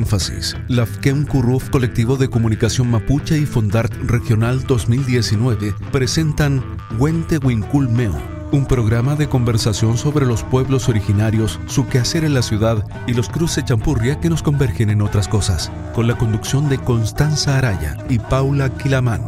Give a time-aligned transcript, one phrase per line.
[0.00, 6.64] Énfasis, la FKEM Curruf Colectivo de Comunicación Mapuche y Fondart Regional 2019 presentan
[6.98, 8.14] Huente Wincul Meo,
[8.50, 13.28] un programa de conversación sobre los pueblos originarios, su quehacer en la ciudad y los
[13.28, 18.18] cruces champurria que nos convergen en otras cosas, con la conducción de Constanza Araya y
[18.18, 19.20] Paula Quilamán.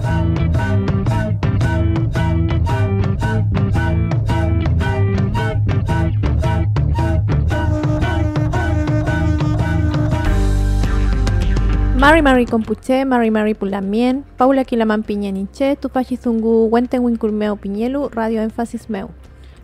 [12.03, 18.43] Mari Mari Compuche, Mari Mari Pulamien, Paula Quilaman Piñeniche, Tupachi Zungu, Wenten Winculmeo Piñelu, Radio
[18.43, 19.11] Énfasis Meu.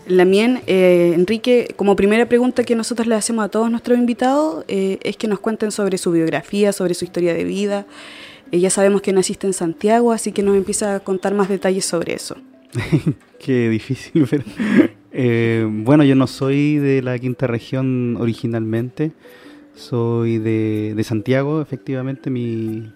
[0.05, 4.99] Lamien, eh, Enrique, como primera pregunta que nosotros le hacemos a todos nuestros invitados eh,
[5.01, 7.85] es que nos cuenten sobre su biografía, sobre su historia de vida,
[8.53, 11.85] eh, ya sabemos que naciste en Santiago, así que nos empieza a contar más detalles
[11.85, 12.35] sobre eso.
[13.39, 14.43] Qué difícil, pero...
[15.15, 19.11] Eh, bueno, yo no soy de la quinta región originalmente,
[19.75, 22.91] soy de, Santiago, efectivamente, mi,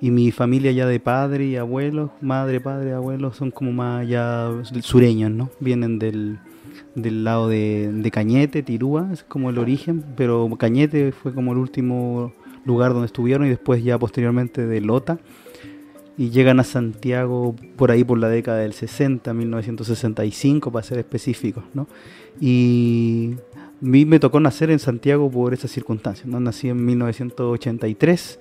[0.00, 4.50] y mi familia ya de padre y abuelos, madre, padre, abuelos, son como más ya
[4.80, 5.50] sureños, ¿no?
[5.60, 6.38] Vienen del,
[6.94, 11.58] del lado de, de Cañete, Tirúa, es como el origen, pero Cañete fue como el
[11.58, 12.32] último
[12.64, 15.18] lugar donde estuvieron y después ya posteriormente de Lota
[16.16, 21.64] y llegan a Santiago por ahí por la década del 60, 1965 para ser específicos,
[21.74, 21.86] ¿no?
[22.40, 26.38] Y a mí me tocó nacer en Santiago por esas circunstancias, ¿no?
[26.38, 28.38] Nací en 1983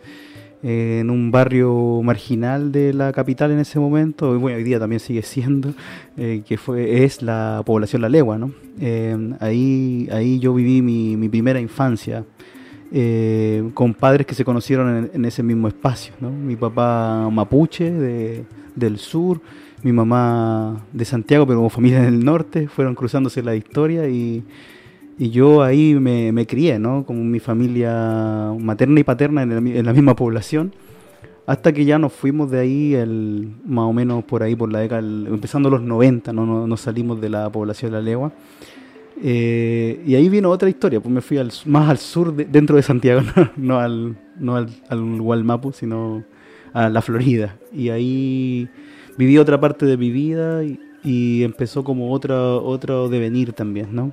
[0.63, 4.99] en un barrio marginal de la capital en ese momento, y bueno, hoy día también
[4.99, 5.73] sigue siendo,
[6.17, 8.51] eh, que fue, es la población La Legua, ¿no?
[8.79, 12.25] Eh, ahí, ahí yo viví mi, mi primera infancia,
[12.93, 16.13] eh, con padres que se conocieron en, ese mismo espacio.
[16.19, 17.89] Mi papá mapuche
[18.75, 19.39] del sur,
[19.81, 24.43] mi mamá de Santiago, pero como familia del norte, fueron cruzándose la historia y,
[25.17, 27.05] yo ahí me, crié, ¿no?
[27.05, 30.73] como mi familia materna y paterna en, la misma población.
[31.45, 34.79] Hasta que ya nos fuimos de ahí, el, más o menos por ahí, por la
[34.79, 36.67] década, empezando los 90, ¿no?
[36.67, 38.31] Nos, salimos de la población de la legua.
[39.23, 42.81] Eh, y ahí vino otra historia, pues me fui al, más al sur dentro de
[42.81, 43.21] Santiago,
[43.55, 46.23] no, al, no al, al sino
[46.73, 47.57] a la Florida.
[47.71, 48.67] Y ahí
[49.17, 54.11] viví otra parte de mi vida y, empezó como otra, otro devenir también, ¿no?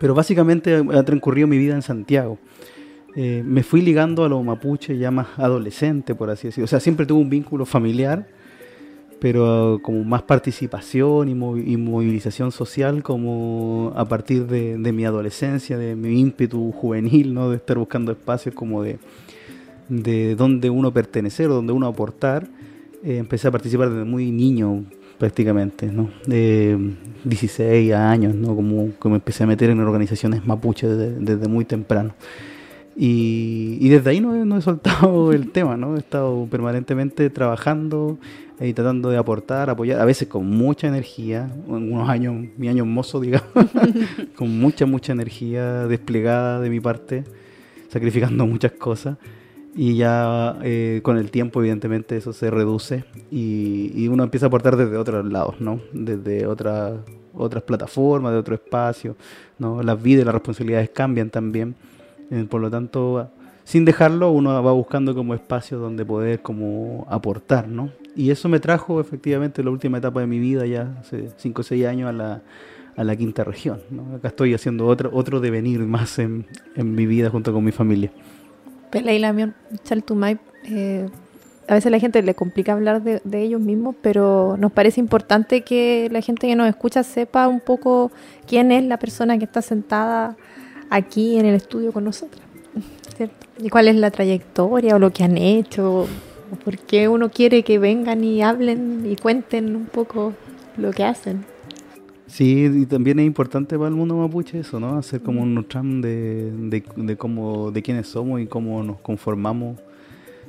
[0.00, 2.38] Pero básicamente ha transcurrido mi vida en Santiago.
[3.14, 6.64] Eh, me fui ligando a los mapuches ya más adolescente, por así decirlo.
[6.64, 8.28] O sea, siempre tuve un vínculo familiar,
[9.18, 16.20] pero como más participación y, movilización social como a partir de, mi adolescencia, de mi
[16.20, 17.50] ímpetu juvenil, ¿no?
[17.50, 18.98] de estar buscando espacios como de,
[19.88, 22.46] de donde uno pertenecer o donde uno aportar,
[23.02, 24.84] eh, empecé a participar desde muy niño
[25.18, 26.10] prácticamente, ¿no?
[26.26, 26.78] de
[27.24, 28.54] 16 años, ¿no?
[28.54, 30.90] como, como empecé a meter en organizaciones mapuches
[31.20, 32.14] desde, muy temprano.
[32.98, 35.96] Y, desde ahí no, no he soltado el tema, ¿no?
[35.96, 38.16] He estado permanentemente trabajando
[38.58, 43.20] y tratando de aportar, apoyar, a veces con mucha energía, unos años, mi año mozo,
[43.20, 43.50] digamos,
[44.36, 47.24] con mucha, mucha energía desplegada de mi parte,
[47.88, 49.18] sacrificando muchas cosas.
[49.78, 54.76] Y ya eh, con el tiempo, evidentemente, eso se reduce y, uno empieza a aportar
[54.76, 55.80] desde otros lados, ¿no?
[55.92, 56.94] Desde otras
[57.34, 59.16] otras plataformas, de otro espacio,
[59.58, 59.82] ¿no?
[59.82, 61.74] Las vidas y las responsabilidades cambian también.
[62.30, 63.28] Eh, por lo tanto,
[63.64, 67.90] sin dejarlo, uno va buscando como espacio donde poder como aportar, ¿no?
[68.16, 71.64] Y eso me trajo efectivamente la última etapa de mi vida, ya hace 5 o
[71.64, 72.42] 6 años, a la,
[72.96, 73.80] a la quinta región.
[74.16, 78.10] Acá estoy haciendo otro, otro devenir más en, en mi vida junto con mi familia.
[78.90, 79.54] Peleilamion,
[79.84, 81.06] Chaltumay, eh,
[81.68, 85.60] a veces la gente le complica hablar de, de, ellos mismos, pero nos parece importante
[85.60, 88.10] que la gente que nos escucha sepa un poco
[88.46, 90.36] quién es la persona que está sentada
[90.88, 92.40] aquí en el estudio con nosotros.
[93.16, 93.46] ¿cierto?
[93.58, 96.06] Y cuál es la trayectoria o lo que han hecho,
[96.64, 100.34] por qué uno quiere que vengan y hablen y cuenten un poco
[100.76, 101.44] lo que hacen.
[102.26, 104.98] Sí, y también es importante para el mundo mapuche eso, ¿no?
[104.98, 109.78] Hacer como un tram de, de, de, cómo, de quiénes somos y cómo nos conformamos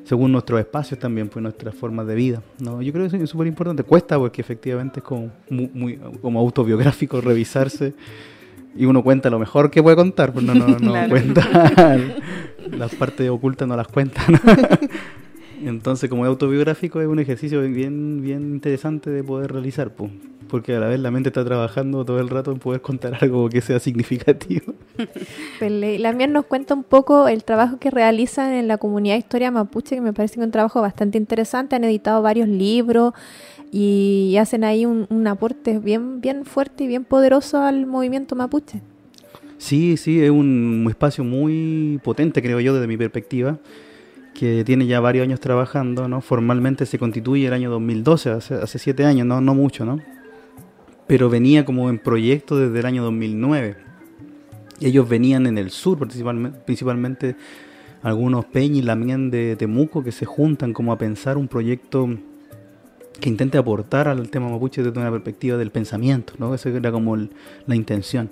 [0.07, 2.41] según nuestros espacios también, pues nuestras formas de vida.
[2.59, 2.81] ¿no?
[2.81, 3.83] Yo creo que es súper importante.
[3.83, 7.93] Cuesta porque efectivamente es como, muy, muy, como autobiográfico revisarse
[8.73, 11.09] y uno cuenta lo mejor que puede contar, pues no, no, no claro.
[11.09, 11.97] cuenta
[12.71, 14.21] las partes ocultas no las cuenta.
[15.63, 20.11] Entonces, como es autobiográfico, es un ejercicio bien, bien interesante de poder realizar, pues,
[20.47, 23.49] porque a la vez la mente está trabajando todo el rato en poder contar algo
[23.49, 24.73] que sea significativo.
[25.59, 29.51] La mía nos cuenta un poco el trabajo que realizan en la comunidad de historia
[29.51, 31.75] mapuche, que me parece un trabajo bastante interesante.
[31.75, 33.13] Han editado varios libros
[33.71, 38.81] y hacen ahí un, un aporte bien, bien fuerte y bien poderoso al movimiento mapuche.
[39.57, 43.57] Sí, sí, es un espacio muy potente, creo yo, desde mi perspectiva
[44.37, 46.21] que tiene ya varios años trabajando, ¿no?
[46.21, 49.99] Formalmente se constituye el año 2012, hace, hace siete años, no, no mucho, ¿no?
[51.07, 53.77] Pero venía como en proyecto desde el año 2009.
[54.79, 57.35] Y ellos venían en el sur, principalmente,
[58.03, 62.07] algunos peñi también de Temuco que se juntan como a pensar un proyecto
[63.19, 66.53] que intente aportar al tema mapuche desde una perspectiva del pensamiento, ¿no?
[66.53, 67.31] Esa era como el,
[67.65, 68.29] la intención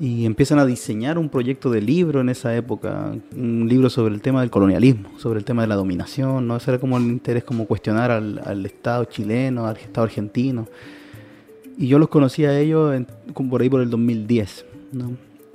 [0.00, 4.20] y empiezan a diseñar un proyecto de libro en esa época, un libro sobre el
[4.20, 6.56] tema del colonialismo, sobre el tema de la dominación, ¿no?
[6.56, 10.66] Ese era como el interés, como cuestionar al, al Estado chileno, al Estado argentino.
[11.78, 13.06] Y yo los conocí a ellos en,
[13.48, 15.12] por ahí por el 2010, ¿no?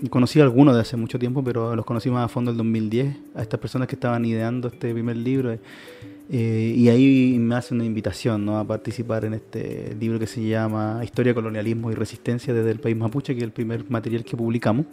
[0.10, 3.16] Conocí a algunos de hace mucho tiempo, pero los conocí más a fondo el 2010,
[3.36, 5.58] a estas personas que estaban ideando este primer libro.
[6.30, 8.60] Eh, y ahí me hace una invitación ¿no?
[8.60, 12.98] a participar en este libro que se llama Historia, Colonialismo y Resistencia desde el país
[12.98, 14.86] mapuche, que es el primer material que publicamos.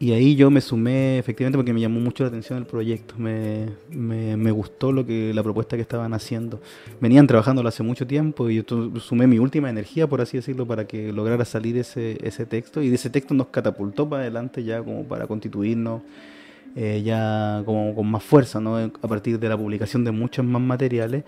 [0.00, 3.68] Y ahí yo me sumé efectivamente porque me llamó mucho la atención el proyecto, me,
[3.90, 6.60] me, me gustó lo que la propuesta que estaban haciendo.
[7.00, 8.64] Venían trabajando hace mucho tiempo y yo
[8.98, 12.82] sumé mi última energía, por así decirlo, para que lograra salir ese, ese texto.
[12.82, 16.02] Y de ese texto nos catapultó para adelante ya como para constituirnos
[16.76, 18.76] eh, ya como con más fuerza, ¿no?
[18.76, 21.22] a partir de la publicación de muchos más materiales,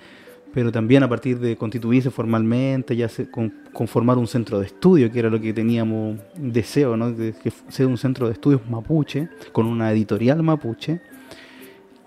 [0.52, 5.10] pero también a partir de constituirse formalmente, ya se, con, conformar un centro de estudio,
[5.12, 7.14] que era lo que teníamos deseo, ¿no?
[7.14, 11.00] que sea un centro de estudios mapuche, con una editorial mapuche,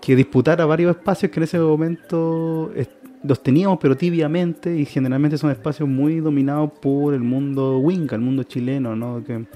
[0.00, 2.72] que disputara varios espacios que en ese momento
[3.22, 8.22] los teníamos pero tibiamente y generalmente son espacios muy dominados por el mundo winca, el
[8.22, 9.22] mundo chileno, ¿no?
[9.24, 9.46] que,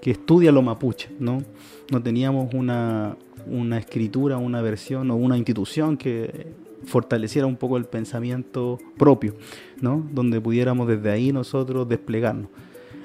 [0.00, 1.42] que estudia lo mapuche, ¿no?
[1.90, 3.16] No teníamos una,
[3.46, 6.48] una escritura, una versión o una institución que
[6.84, 9.34] fortaleciera un poco el pensamiento propio,
[9.80, 10.06] ¿no?
[10.12, 12.48] donde pudiéramos desde ahí nosotros desplegarnos.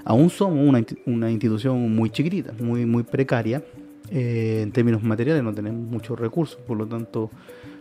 [0.04, 3.64] Aún somos una, una institución muy chiquitita, muy, muy precaria,
[4.12, 7.32] eh, en términos materiales no tenemos muchos recursos, por lo tanto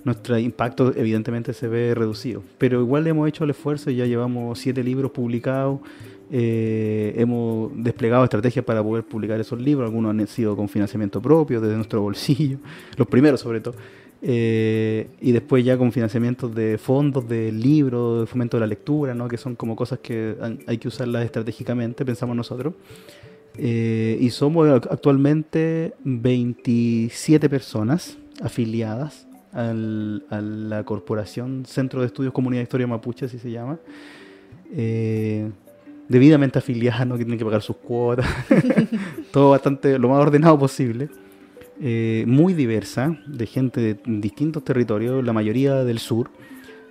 [0.05, 2.43] nuestro impacto evidentemente se ve reducido.
[2.59, 5.81] Pero igual hemos hecho el esfuerzo, ya llevamos siete libros publicados,
[6.37, 11.61] eh, hemos desplegado estrategias para poder publicar esos libros, algunos han sido con financiamiento propio,
[11.61, 12.59] desde nuestro bolsillo,
[12.97, 13.77] los primeros sobre todo,
[14.21, 19.15] eh, y después ya con financiamientos de fondos, de libros, de fomento de la lectura,
[19.15, 19.29] ¿no?
[19.29, 20.35] que son como cosas que
[20.67, 22.75] hay que usarlas estratégicamente, pensamos nosotros.
[23.57, 32.59] Eh, y somos actualmente 27 personas afiliadas al, a la corporación Centro de Estudios Comunidad
[32.59, 33.79] de Historia Mapuche, así se llama.
[34.73, 35.49] Eh,
[36.09, 37.17] debidamente afiliada, ¿no?
[37.17, 38.27] que tienen que pagar sus cuotas,
[39.33, 41.09] todo bastante, lo más ordenado posible.
[41.81, 46.31] Eh, muy diversa, de gente de distintos territorios, la mayoría del sur,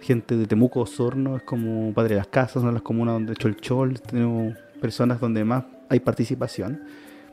[0.02, 4.02] gente de Temuco, Osorno, es como Padre de las Casas, son las comunas donde Cholchol,
[4.02, 6.82] tenemos personas donde más hay participación,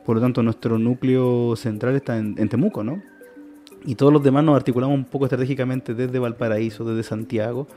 [0.05, 3.01] por lo tanto nuestro núcleo central está en, en Temuco, ¿no?
[3.85, 7.67] Y todos los demás nos articulamos un poco estratégicamente desde Valparaíso, desde Santiago,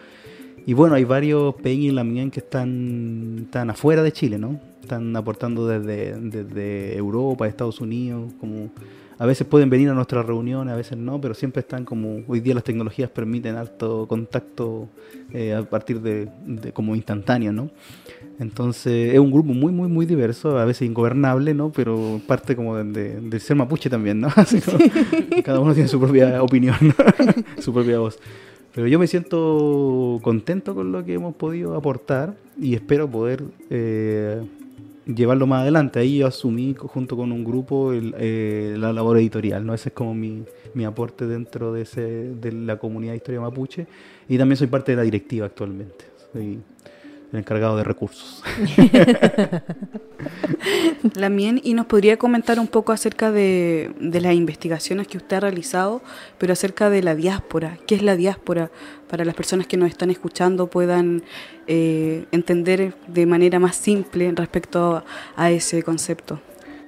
[0.67, 4.61] y bueno, hay varios peñas en la MIAN que están, están afuera de Chile, ¿no?
[4.81, 8.71] Están aportando desde, desde Europa, Estados Unidos, como
[9.19, 12.41] a veces pueden venir a nuestras reuniones, a veces no, pero siempre están como hoy
[12.41, 14.89] día las tecnologías permiten alto contacto
[15.33, 17.71] eh, a partir de, de, como instantáneo, ¿no?
[18.41, 21.71] Entonces es un grupo muy, muy, muy diverso, a veces ingobernable, ¿no?
[21.71, 24.29] Pero parte como del de, ser mapuche también, ¿no?
[24.37, 24.79] Así como,
[25.45, 26.95] cada uno tiene su propia opinión, ¿no?
[27.63, 28.19] su propia voz.
[28.75, 34.45] Pero yo me siento contento con lo que hemos podido aportar y espero poder eh,
[35.07, 36.01] llevarlo más adelante.
[36.01, 39.75] Ahí yo asumí junto con un grupo eh, la labor editorial, ¿no?
[39.75, 40.43] Ese es como mi,
[40.75, 42.03] mi aporte dentro de, ese,
[42.35, 43.87] de la comunidad de historia mapuche
[44.29, 46.07] y también soy parte de la directiva actualmente.
[46.33, 46.59] Soy
[47.35, 48.43] el encargado de recursos.
[51.15, 55.41] Lamien, ¿y nos podría comentar un poco acerca de, de, las investigaciones que usted ha
[55.41, 56.03] realizado,
[56.39, 57.79] pero acerca de la diáspora?
[57.87, 58.71] ¿Qué es la diáspora?
[59.09, 61.23] Para las personas que nos están escuchando puedan
[61.67, 65.05] eh, entender de manera más simple respecto a,
[65.37, 66.41] a, ese concepto.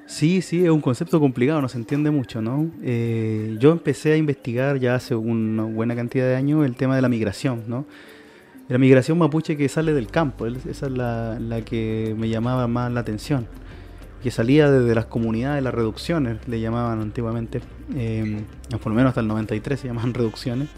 [0.06, 2.70] Sí, sí, es un concepto complicado, no se entiende mucho, ¿no?
[2.82, 7.02] Eh, yo empecé a investigar ya hace una buena cantidad de años el tema de
[7.02, 7.86] la migración, ¿no?
[8.68, 13.00] La migración mapuche que sale del campo, esa es la, que me llamaba más la
[13.00, 13.46] atención,
[14.22, 17.60] que salía desde las comunidades, las reducciones, le llamaban antiguamente,
[17.94, 18.42] eh,
[18.82, 20.68] por lo menos hasta el 93 se llamaban reducciones,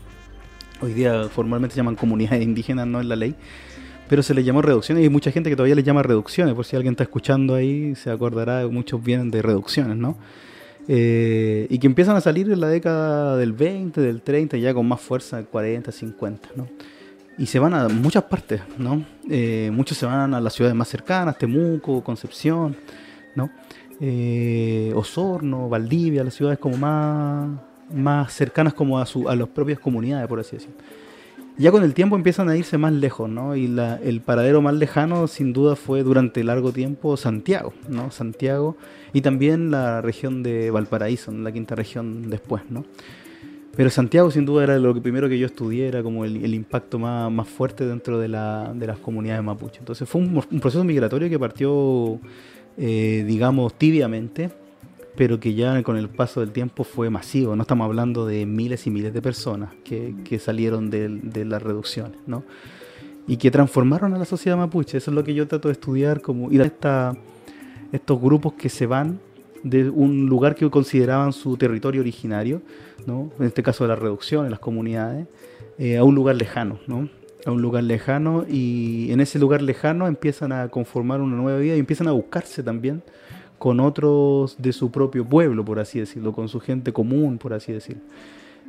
[0.83, 3.35] hoy día formalmente se llaman comunidades indígenas, no en la ley,
[4.09, 6.66] pero se les llamó reducciones y hay mucha gente que todavía les llama reducciones, por
[6.66, 10.18] si alguien está escuchando ahí se acordará, muchos vienen de reducciones, ¿no?
[10.90, 14.88] Eh, y que empiezan a salir en la década del 20, del 30, ya con
[14.88, 16.66] más fuerza, 40, 50, ¿no?
[17.38, 19.04] Y se van a muchas partes, ¿no?
[19.30, 22.76] Eh, muchos se van a las ciudades más cercanas, Temuco, Concepción,
[23.37, 23.50] ¿no?
[24.00, 27.49] Eh, Osorno, Valdivia, las ciudades como más,
[27.95, 30.76] más cercanas como a, su, a las propias comunidades, por así decirlo.
[31.57, 33.57] Ya con el tiempo empiezan a irse más lejos, ¿no?
[33.57, 33.64] Y
[34.04, 38.12] el paradero más lejano, sin duda, fue durante largo tiempo Santiago, ¿no?
[38.12, 38.76] Santiago
[39.12, 42.85] y también la región de Valparaíso, la quinta región después, ¿no?
[43.78, 46.99] Pero Santiago sin duda era lo que primero que yo estudié, era como el, impacto
[46.99, 49.78] más, más, fuerte dentro de, la, de, las comunidades mapuche.
[49.78, 52.18] Entonces fue un, proceso migratorio que partió,
[52.76, 54.50] eh, digamos, tibiamente,
[55.14, 57.54] pero que ya con el paso del tiempo fue masivo.
[57.54, 61.62] No estamos hablando de miles y miles de personas que, que salieron de, de, las
[61.62, 62.42] reducciones, ¿no?
[63.28, 64.99] Y que transformaron a la sociedad mapuche.
[64.99, 67.14] Eso es lo que yo trato de estudiar, como ir a esta,
[67.92, 69.20] estos grupos que se van
[69.62, 72.62] de un lugar que consideraban su territorio originario,
[73.06, 73.30] ¿no?
[73.38, 75.26] en este caso de la reducción, en las comunidades,
[75.78, 77.08] eh, a un lugar lejano, ¿no?
[77.44, 81.76] a un lugar lejano y en ese lugar lejano empiezan a conformar una nueva vida
[81.76, 83.02] y empiezan a buscarse también
[83.58, 87.72] con otros de su propio pueblo, por así decirlo, con su gente común, por así
[87.72, 88.02] decirlo.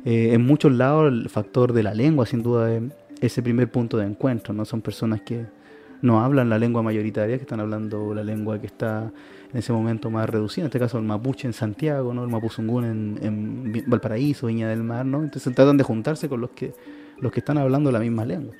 [0.04, 2.82] Eh, en muchos lados el factor de la lengua, sin duda, es
[3.20, 4.64] ese primer punto de encuentro, ¿no?
[4.64, 5.44] Son personas que
[6.02, 9.12] no hablan la lengua mayoritaria, que están hablando la lengua que está
[9.52, 12.22] en ese momento más reducida, en este caso el mapuche en Santiago, ¿no?
[12.22, 15.22] el mapuzungún en, en, Valparaíso, Viña del Mar, ¿no?
[15.22, 16.72] entonces tratan de juntarse con los que,
[17.18, 18.54] los que están hablando la misma lengua,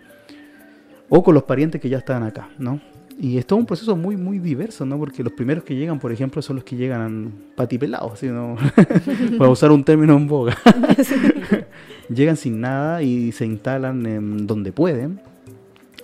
[1.08, 2.80] o con los parientes que ya están acá, ¿no?
[3.22, 4.98] Y es todo un proceso muy, muy diverso, ¿no?
[4.98, 8.28] Porque los primeros que llegan, por ejemplo, son los que llegan patipelados, ¿sí?
[8.28, 8.56] ¿no?
[9.38, 10.56] para usar un término en boga.
[12.08, 15.20] llegan sin nada y se instalan en donde pueden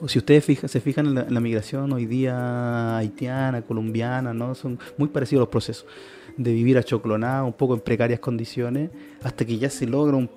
[0.07, 4.55] si ustedes se fijan en la, migración hoy día haitiana, colombiana, ¿no?
[4.55, 5.87] son muy parecidos los procesos
[6.37, 8.91] de vivir achoclonado, un poco en precarias condiciones,
[9.23, 10.29] hasta que ya se logra un,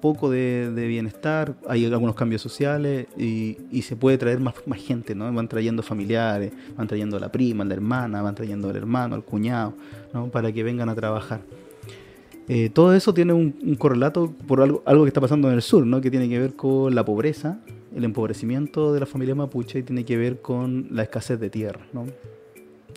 [0.00, 5.32] poco de, bienestar, hay algunos cambios sociales y, se puede traer más, más, gente, ¿no?
[5.32, 9.16] van trayendo familiares, van trayendo a la prima, a la hermana, van trayendo al hermano,
[9.16, 9.74] al cuñado,
[10.12, 10.28] ¿no?
[10.28, 11.40] para que vengan a trabajar.
[12.48, 16.00] Eh, todo eso tiene un, correlato por algo, que está pasando en el sur, ¿no?
[16.00, 17.58] que tiene que ver con la pobreza
[17.94, 21.80] el empobrecimiento de la familia mapuche tiene que ver con la escasez de tierra.
[21.92, 22.06] ¿no?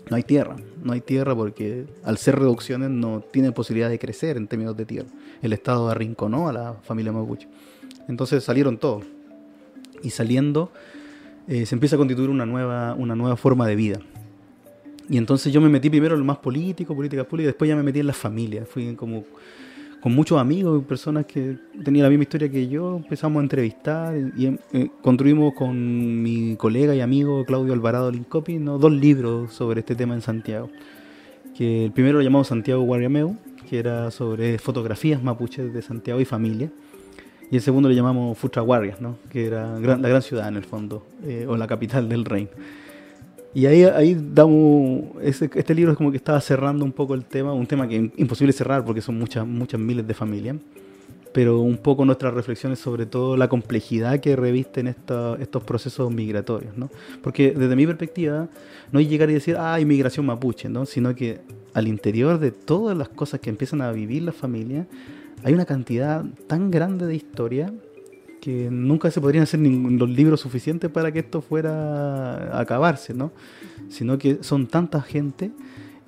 [0.09, 4.37] no hay tierra, no hay tierra porque al ser reducciones no tienen posibilidad de crecer
[4.37, 5.09] en términos de tierra.
[5.41, 7.47] El Estado arrinconó a la familia mapuche.
[8.07, 9.05] Entonces salieron todos.
[10.03, 10.71] Y saliendo
[11.47, 13.99] eh, se empieza a constituir una nueva, una nueva forma de vida.
[15.09, 17.83] Y entonces yo me metí primero en lo más político, políticas públicas, después ya me
[17.83, 18.65] metí en la familia.
[18.65, 19.23] Fui como
[20.01, 24.57] con muchos amigos, personas que tenían la misma historia que yo, empezamos a entrevistar y,
[24.73, 28.77] eh, construimos con mi colega y amigo Claudio Alvarado Lincopi ¿no?
[28.77, 30.69] dos libros sobre este tema en Santiago.
[31.57, 33.35] Que el primero lo llamamos Santiago Guariameu,
[33.67, 36.69] que era sobre fotografías mapuches de Santiago y familia.
[37.49, 39.17] Y el segundo lo llamamos Futra Guardias, ¿no?
[39.31, 42.49] que era la gran ciudad en el fondo, eh, o la capital del reino.
[43.53, 47.53] Y ahí, ahí damos, este libro es como que estaba cerrando un poco el tema,
[47.53, 50.57] un tema que es imposible cerrar porque son muchas, muchas miles de familias,
[51.33, 56.89] pero un poco nuestras reflexiones sobre todo la complejidad que revisten estos procesos migratorios, ¿no?
[57.23, 58.47] Porque desde mi perspectiva,
[58.91, 60.85] no hay llegar y decir, ah, inmigración mapuche, ¿no?
[60.85, 61.39] Sino que
[61.73, 64.87] al interior de todas las cosas que empiezan a vivir las familias,
[65.43, 67.71] hay una cantidad tan grande de historia
[68.41, 73.31] que nunca se podrían hacer los libros suficientes para que esto fuera a acabarse, ¿no?
[73.89, 75.51] Sino que son tanta gente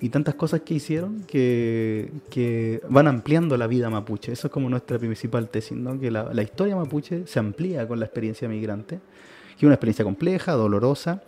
[0.00, 4.32] y tantas cosas que hicieron que, que, van ampliando la vida mapuche.
[4.32, 5.98] Eso es como nuestra principal tesis, ¿no?
[6.00, 10.52] Que la, historia mapuche se amplía con la experiencia migrante, que es una experiencia compleja,
[10.52, 11.22] dolorosa,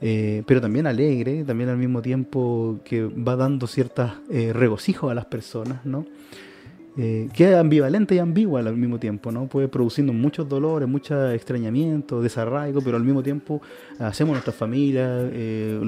[0.00, 5.14] eh, pero también alegre, también al mismo tiempo que va dando ciertas eh, regocijos a
[5.14, 6.06] las personas, ¿no?
[6.96, 9.48] Eh, que es ambivalente y ambigua al mismo tiempo, ¿no?
[9.48, 13.60] Puede produciendo muchos dolores, mucho extrañamiento, desarraigo, pero al mismo tiempo
[13.98, 15.80] hacemos nuestra familia, eh,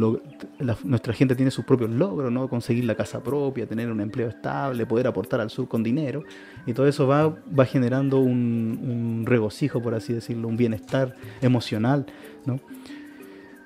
[0.82, 2.48] nuestra gente tiene sus propios logros, ¿no?
[2.48, 6.24] Conseguir la casa propia, tener un empleo estable, poder aportar al sur con dinero,
[6.66, 12.06] y todo eso va, va generando un, un regocijo, por así decirlo, un bienestar emocional,
[12.46, 12.58] ¿no?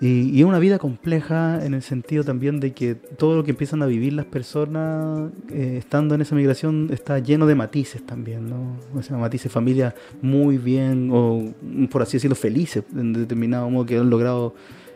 [0.01, 3.83] Y, es una vida compleja en el sentido también de que todo lo que empiezan
[3.83, 8.77] a vivir las personas eh, estando en esa migración está lleno de matices también, ¿no?
[8.95, 9.93] O sea, matices, familias
[10.23, 11.53] muy bien, o
[11.91, 14.55] por así decirlo, felices en determinado modo que han logrado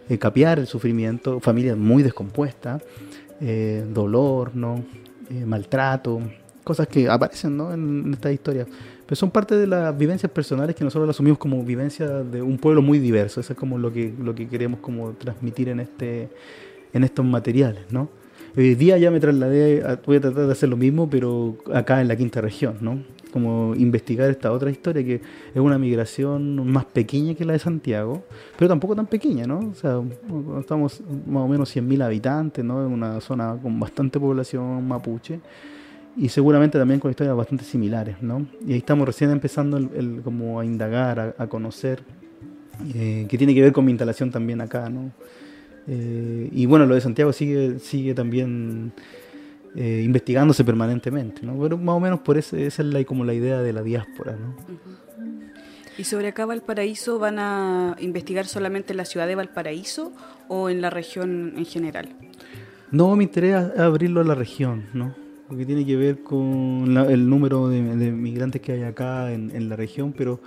[0.08, 2.82] eh, el sufrimiento, familias muy descompuestas,
[3.40, 4.84] eh, dolor, ¿no?
[5.46, 6.20] maltrato,
[6.62, 7.72] cosas que aparecen ¿no?
[7.72, 8.66] en, en esta historia.
[9.06, 12.56] Pero son parte de las vivencias personales que nosotros las asumimos como vivencia de un
[12.58, 13.40] pueblo muy diverso.
[13.40, 16.28] Eso es como lo que, lo que queremos como transmitir en, este,
[16.92, 18.08] en estos materiales, ¿no?
[18.56, 22.06] Hoy día ya me trasladé, voy a tratar de hacer lo mismo, pero acá en
[22.06, 23.02] la quinta región, ¿no?
[23.32, 28.22] Como investigar esta otra historia que es una migración más pequeña que la de Santiago,
[28.56, 29.58] pero tampoco tan pequeña, ¿no?
[29.58, 30.00] O sea,
[30.60, 32.86] estamos más o menos 100.000 habitantes, ¿no?
[32.86, 35.40] En una zona con bastante población mapuche
[36.16, 38.46] y seguramente también con historias bastante similares, ¿no?
[38.66, 42.02] Y ahí estamos recién empezando el, como a indagar, a, conocer,
[42.94, 45.10] eh, que tiene que ver con mi instalación también acá, ¿no?
[45.86, 48.92] Eh, y bueno, lo de Santiago sigue, sigue también
[49.74, 51.58] eh, investigándose permanentemente, ¿no?
[51.60, 54.36] Pero más o menos por ese, esa es la, como la idea de la diáspora,
[54.36, 54.54] ¿no?
[55.96, 60.12] ¿Y sobre acá Valparaíso van a investigar solamente la ciudad de Valparaíso
[60.48, 62.08] o en la región en general?
[62.90, 65.23] No, me interesa abrirlo a la región, ¿no?
[65.54, 70.12] Porque tiene que ver con el número de, migrantes que hay acá en, la región,
[70.12, 70.40] pero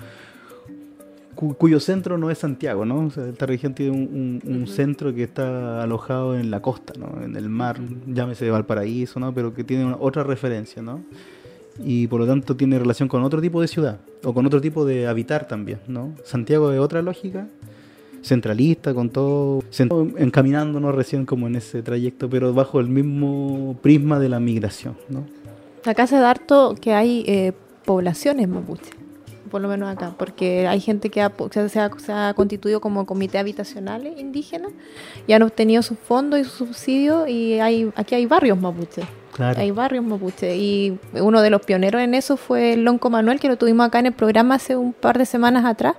[1.33, 3.07] cuyo centro no es Santiago, ¿no?
[3.07, 7.23] esta región tiene un, centro que está alojado en la costa, ¿no?
[7.23, 9.33] En el mar, llámese Valparaíso, ¿no?
[9.33, 11.01] Pero que tiene otra referencia, ¿no?
[11.81, 14.83] Y por lo tanto tiene relación con otro tipo de ciudad, o con otro tipo
[14.83, 16.15] de habitar también, ¿no?
[16.25, 17.47] Santiago es otra lógica,
[18.27, 19.63] centralista, con todo,
[20.17, 24.95] encaminándonos recién como en ese trayecto, pero bajo el mismo prisma de la migración.
[25.09, 25.25] ¿no?
[25.85, 27.53] Acá se da harto que hay eh,
[27.85, 28.91] poblaciones mapuche,
[29.49, 31.25] por lo menos acá, porque hay gente que
[31.69, 31.79] se,
[32.11, 34.71] ha, constituido como comité habitacionales indígenas
[35.25, 39.03] y han obtenido sus fondos y sus subsidios y hay, aquí hay barrios mapuche.
[39.39, 43.47] Hay barrios mapuche y uno de los pioneros en eso fue el Lonco Manuel, que
[43.47, 45.95] lo tuvimos acá en el programa hace un par de semanas atrás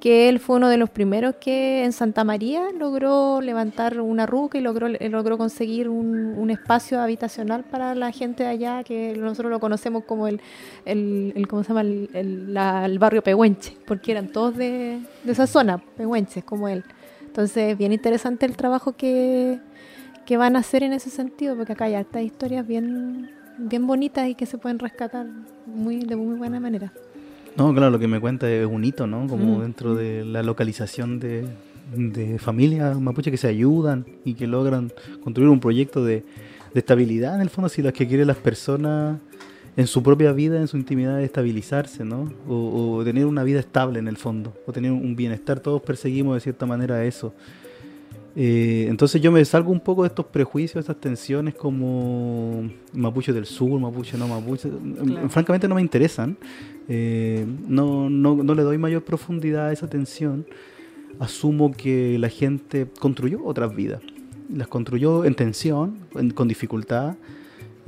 [0.00, 4.56] que él fue uno de los primeros que en Santa María logró levantar una ruca
[4.56, 9.60] y logró, logró conseguir un, espacio habitacional para la gente de allá, que nosotros lo
[9.60, 10.40] conocemos como el,
[10.86, 11.82] el, ¿cómo se llama?
[11.82, 16.84] El, barrio Pehuenche, porque eran todos de, esa zona, Pehuenches, como él.
[17.26, 19.60] Entonces, bien interesante el trabajo que,
[20.24, 24.26] que van a hacer en ese sentido, porque acá hay estas historias bien, bien bonitas
[24.26, 25.26] y que se pueden rescatar
[25.66, 26.92] muy, de muy buena manera.
[27.58, 29.26] No, claro, lo que me cuenta es un hito, ¿no?
[29.26, 29.62] Como mm.
[29.62, 31.44] dentro de la localización de,
[31.92, 34.92] de familias mapuche que se ayudan y que logran
[35.24, 36.24] construir un proyecto de,
[36.74, 39.18] estabilidad en el fondo, si las que quieren las personas
[39.76, 42.32] en su propia vida, en su intimidad, estabilizarse, ¿no?
[42.48, 45.58] O, tener una vida estable en el fondo, o tener un bienestar.
[45.58, 47.34] Todos perseguimos de cierta manera eso.
[48.40, 53.46] Eh, entonces yo me salgo un poco de estos prejuicios, estas tensiones como mapuche del
[53.46, 54.70] sur, mapuche no mapuche.
[55.28, 56.36] Francamente no me interesan.
[56.88, 60.46] Eh, no, no, no, le doy mayor profundidad a esa tensión.
[61.18, 64.02] Asumo que la gente construyó otras vidas.
[64.54, 65.98] Las construyó en tensión,
[66.36, 67.16] con dificultad,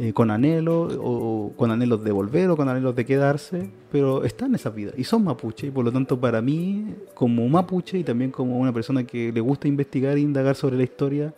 [0.02, 4.48] eh, con anhelo, o, con anhelos de volver o con anhelos de quedarse, pero están
[4.48, 8.02] en esa vida y son mapuche, y por lo tanto para mí, como mapuche y
[8.02, 11.34] también como una persona que le gusta investigar e indagar sobre la historia,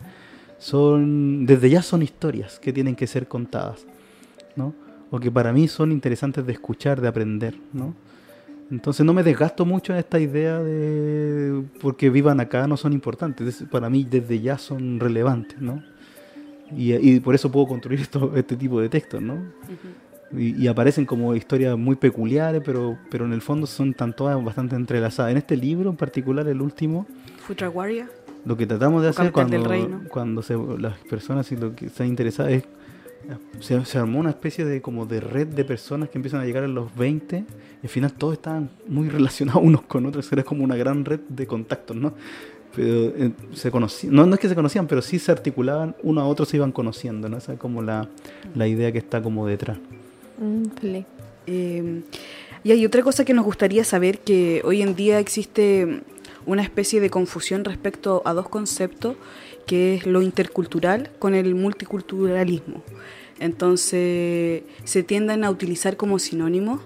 [0.58, 3.84] son, desde ya son historias que tienen que ser contadas,
[4.54, 4.74] ¿no?
[5.10, 7.96] O que para mí son interesantes de escuchar, de aprender, ¿no?
[8.70, 13.64] Entonces no me desgasto mucho en esta idea de porque vivan acá no son importantes.
[13.72, 15.82] Para mí desde ya son relevantes, ¿no?
[16.76, 19.38] Y, por eso puedo construir esto, este tipo de textos, ¿no?
[20.36, 25.32] y, aparecen como historias muy peculiares, pero, pero en el fondo son tanto bastante entrelazadas.
[25.32, 27.06] En este libro en particular, el último...
[27.38, 28.06] Futra Warrior.
[28.44, 32.52] Lo que tratamos de hacer cuando, cuando se, las personas y lo que están interesadas
[32.52, 32.64] es
[33.60, 36.64] se, se, armó una especie de como de red de personas que empiezan a llegar
[36.64, 37.44] a los 20 y
[37.86, 41.46] al final todos estaban muy relacionados unos con otros, era como una gran red de
[41.46, 42.14] contactos, ¿no?
[42.74, 46.20] Pero eh, se conocían, no, no es que se conocían, pero sí se articulaban, uno
[46.20, 47.36] a otro se iban conociendo, ¿no?
[47.36, 48.08] Esa es como la,
[48.54, 49.78] la idea que está como detrás.
[50.38, 50.64] Mm,
[51.46, 52.02] eh,
[52.64, 56.02] y hay otra cosa que nos gustaría saber, que hoy en día existe
[56.46, 59.16] una especie de confusión respecto a dos conceptos,
[59.66, 62.82] que es lo intercultural con el multiculturalismo.
[63.38, 66.80] Entonces se tienden a utilizar como sinónimos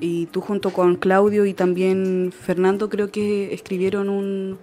[0.00, 4.58] y tú junto con Claudio y también Fernando creo que escribieron un,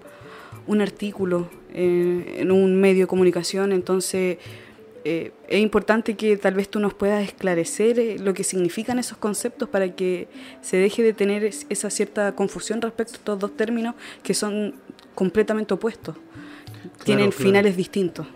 [0.67, 4.37] un artículo eh, en un medio de comunicación, entonces
[5.05, 9.17] eh, es importante que tal vez tú nos puedas esclarecer eh, lo que significan esos
[9.17, 10.29] conceptos para que
[10.61, 14.75] se deje de tener esa cierta confusión respecto a estos dos términos que son
[15.13, 16.15] completamente opuestos,
[17.03, 18.27] tienen finales distintos.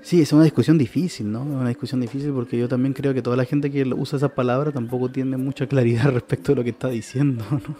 [0.00, 1.42] Sí, es una discusión difícil, ¿no?
[1.42, 4.34] Es una discusión difícil porque yo también creo que toda la gente que usa esa
[4.34, 7.76] palabra tampoco tiene mucha claridad respecto de lo que está diciendo, ¿no?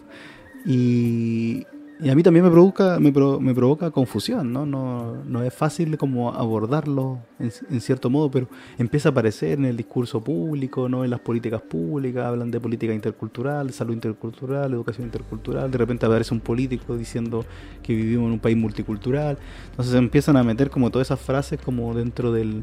[0.66, 1.64] Y,
[1.98, 4.66] y a mí también me provoca, me, me provoca confusión, ¿no?
[4.66, 5.24] ¿no?
[5.24, 10.22] No es fácil como abordarlo en, cierto modo, pero empieza a aparecer en el discurso
[10.22, 11.04] público, ¿no?
[11.04, 16.34] En las políticas públicas, hablan de política intercultural, salud intercultural, educación intercultural, de repente aparece
[16.34, 17.46] un político diciendo
[17.82, 19.38] que vivimos en un país multicultural,
[19.70, 22.62] entonces empiezan a meter como todas esas frases como dentro del,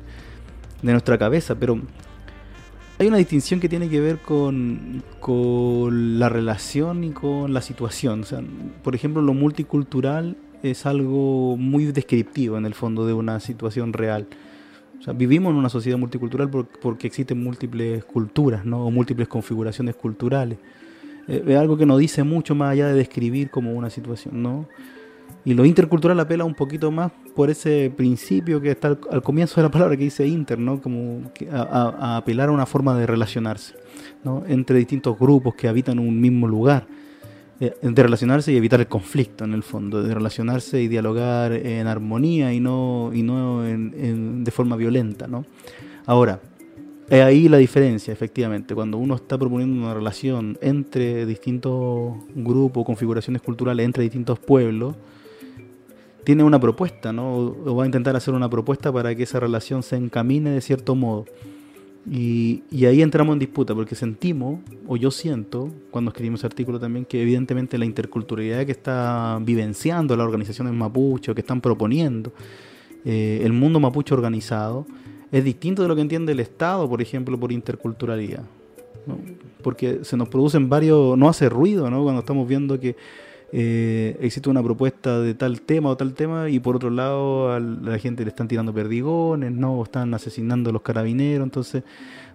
[0.84, 1.80] de nuestra cabeza, pero
[3.04, 5.04] hay una distinción que tiene que ver con,
[6.20, 8.24] la relación y con la situación.
[8.82, 14.28] Por ejemplo, lo multicultural es algo muy descriptivo en el fondo de una situación real.
[15.16, 18.66] Vivimos en una sociedad multicultural porque existen múltiples culturas.
[18.66, 20.58] O múltiples configuraciones culturales.
[21.28, 24.70] Eh, es algo que nos dice mucho más allá de describir como una situación, ¿no?
[25.46, 29.64] Y lo intercultural apela un poquito más por ese principio que está al, comienzo de
[29.64, 30.82] la palabra que dice inter, ¿no?
[30.82, 33.76] Como a, apelar a una forma de relacionarse,
[34.24, 34.44] ¿no?
[34.48, 36.88] Entre distintos grupos que habitan un mismo lugar.
[37.60, 41.86] Eh, de relacionarse y evitar el conflicto en el fondo, de relacionarse y dialogar en
[41.88, 45.46] armonía y no, y no de forma violenta, ¿no?
[46.06, 46.42] Ahora,
[47.10, 48.74] es ahí la diferencia, efectivamente.
[48.74, 54.96] Cuando uno está proponiendo una relación entre distintos grupos, configuraciones culturales, entre distintos pueblos,
[56.24, 57.36] tiene una propuesta, ¿no?
[57.36, 60.96] O va a intentar hacer una propuesta para que esa relación se encamine de cierto
[60.96, 61.26] modo.
[62.10, 67.06] Y, ahí entramos en disputa, porque sentimos, o yo siento, cuando escribimos ese artículo también,
[67.06, 72.34] que evidentemente la interculturalidad que está vivenciando las organizaciones mapuche, o que están proponiendo
[73.06, 74.86] eh, el mundo mapuche organizado,
[75.32, 78.44] es distinto de lo que entiende el Estado, por ejemplo, por interculturalidad.
[79.62, 82.04] Porque se nos producen varios, no hace ruido, ¿no?
[82.04, 82.96] Cuando estamos viendo que
[83.56, 87.60] eh, existe una propuesta de tal tema o tal tema y por otro lado a
[87.60, 91.84] la gente le están tirando perdigones, no están asesinando a los carabineros, entonces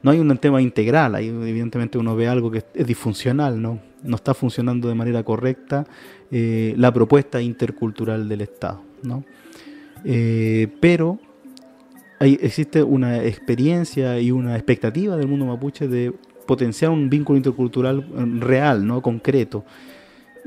[0.00, 4.14] no hay un tema integral, ahí evidentemente uno ve algo que es disfuncional, no, no
[4.14, 5.88] está funcionando de manera correcta
[6.30, 9.24] eh, la propuesta intercultural del Estado, ¿no?
[10.04, 11.18] Eh, pero
[12.20, 16.12] existe una experiencia y una expectativa del mundo mapuche de
[16.46, 18.06] potenciar un vínculo intercultural
[18.40, 19.02] real, ¿no?
[19.02, 19.64] concreto.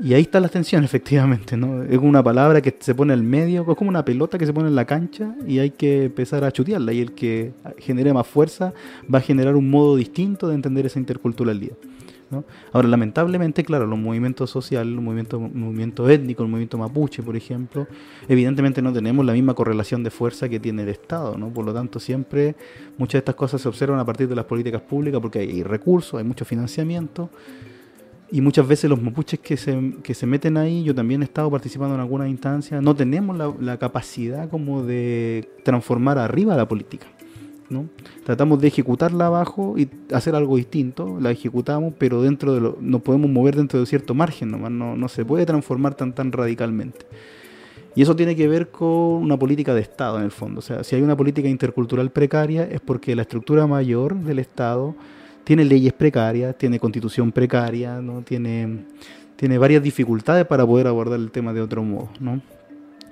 [0.00, 1.82] Y ahí está la tensión, efectivamente, ¿no?
[1.82, 4.68] Es una palabra que se pone al medio, es como una pelota que se pone
[4.68, 6.92] en la cancha y hay que empezar a chutearla.
[6.92, 8.72] Y el que genere más fuerza
[9.12, 11.76] va a generar un modo distinto de entender esa interculturalidad.
[12.30, 12.44] ¿no?
[12.72, 17.86] Ahora, lamentablemente, claro, los movimientos sociales, los movimientos, movimiento étnicos, el movimiento mapuche, por ejemplo,
[18.26, 21.50] evidentemente no tenemos la misma correlación de fuerza que tiene el Estado, ¿no?
[21.50, 22.56] Por lo tanto, siempre
[22.96, 26.18] muchas de estas cosas se observan a partir de las políticas públicas porque hay recursos,
[26.18, 27.28] hay mucho financiamiento
[28.32, 31.50] y muchas veces los mapuches que se, que se meten ahí, yo también he estado
[31.50, 37.06] participando en algunas instancias, no tenemos la, capacidad como de transformar arriba la política.
[37.68, 37.86] ¿no?
[38.24, 43.02] Tratamos de ejecutarla abajo y hacer algo distinto, la ejecutamos, pero dentro de lo, nos
[43.02, 47.04] podemos mover dentro de cierto margen, nomás, no, no se puede transformar tan, tan radicalmente.
[47.94, 50.60] Y eso tiene que ver con una política de Estado en el fondo.
[50.60, 54.94] O sea, si hay una política intercultural precaria es porque la estructura mayor del Estado
[55.44, 58.22] tiene leyes precarias, tiene constitución precaria, ¿no?
[58.22, 58.84] tiene,
[59.36, 62.10] tiene varias dificultades para poder abordar el tema de otro modo.
[62.20, 62.40] ¿no?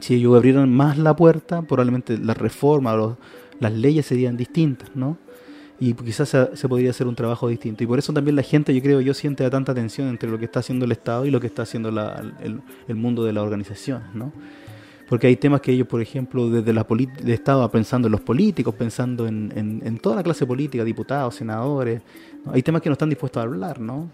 [0.01, 3.17] Si ellos abrieran más la puerta, probablemente las reformas,
[3.59, 5.19] las leyes serían distintas, ¿no?
[5.79, 7.83] Y quizás se, podría hacer un trabajo distinto.
[7.83, 10.45] Y por eso también la gente, yo creo, yo siente tanta tensión entre lo que
[10.45, 14.33] está haciendo el Estado y lo que está haciendo el, mundo de la organización, ¿no?
[15.11, 18.77] Porque hay temas que ellos, por ejemplo, desde la de Estado pensando en los políticos,
[18.77, 22.01] pensando en, toda la clase política, diputados, senadores,
[22.47, 24.09] hay temas que no están dispuestos a hablar, ¿no?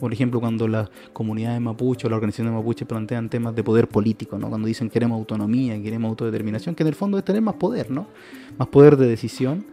[0.00, 4.36] Por ejemplo, cuando las comunidades mapuche o las organizaciones mapuche plantean temas de poder político,
[4.36, 4.48] ¿no?
[4.48, 8.08] Cuando dicen queremos autonomía, queremos autodeterminación, que en el fondo es tener más poder, ¿no?
[8.58, 9.64] Más poder de decisión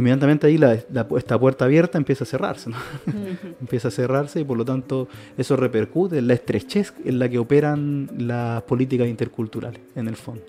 [0.00, 2.76] inmediatamente ahí la, esta puerta abierta empieza a cerrarse, ¿no?
[3.60, 5.08] empieza a cerrarse y por lo tanto
[5.38, 10.42] eso repercute en la estrechez en la que operan las políticas interculturales, en el fondo.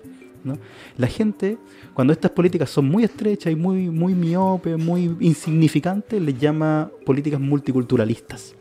[0.44, 0.58] ¿no?
[0.98, 1.56] La gente,
[1.94, 7.40] cuando estas políticas son muy estrechas y muy, muy miopes, muy insignificantes, les llama políticas
[7.40, 8.54] multiculturalistas.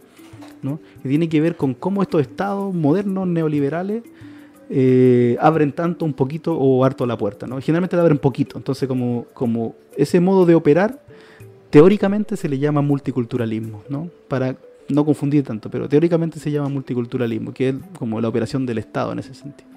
[0.61, 0.79] ¿no?
[1.01, 4.03] que tiene que ver con cómo estos estados modernos neoliberales
[4.73, 7.45] eh, abren tanto, un poquito o harto la puerta.
[7.45, 7.59] ¿no?
[7.59, 10.99] Generalmente la abren poquito, entonces como, como ese modo de operar,
[11.69, 14.09] teóricamente se le llama multiculturalismo, ¿no?
[14.27, 14.55] para
[14.87, 19.11] no confundir tanto, pero teóricamente se llama multiculturalismo, que es como la operación del Estado
[19.11, 19.69] en ese sentido.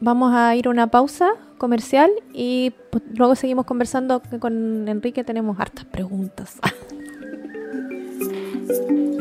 [0.00, 5.22] Vamos a ir a una pausa comercial y pues, luego seguimos conversando con Enrique.
[5.22, 6.58] Tenemos hartas preguntas.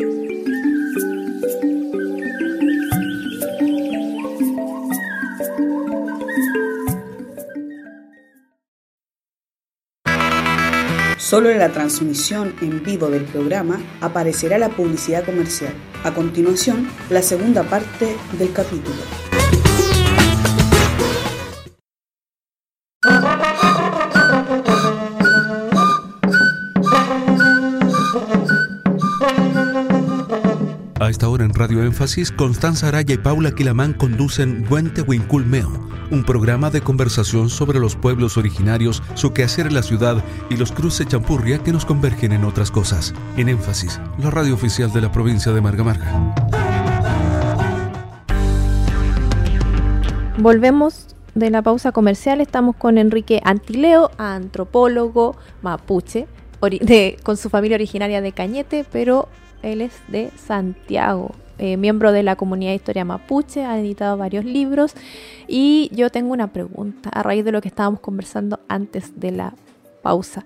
[11.29, 15.73] Solo en la transmisión en vivo del programa aparecerá la publicidad comercial.
[16.05, 19.26] A continuación, la segunda parte del capítulo.
[31.17, 35.67] Esta hora en Radio Énfasis, Constanza Araya y Paula Quilamán conducen Huente Huinculmeo,
[36.11, 40.71] un programa de conversación sobre los pueblos originarios, su quehacer en la ciudad y los
[40.71, 43.15] cruces champurria que nos convergen en otras cosas.
[43.35, 46.35] En Énfasis, la radio oficial de la provincia de Marga Marga.
[50.37, 52.41] Volvemos de la pausa comercial.
[52.41, 56.27] Estamos con Enrique Antileo, antropólogo mapuche,
[57.23, 59.29] con su familia originaria de Cañete, pero
[59.61, 64.45] él es de Santiago, eh, miembro de la comunidad de historia mapuche, ha editado varios
[64.45, 64.93] libros
[65.47, 69.53] y yo tengo una pregunta a raíz de lo que estábamos conversando antes de la
[70.03, 70.45] pausa.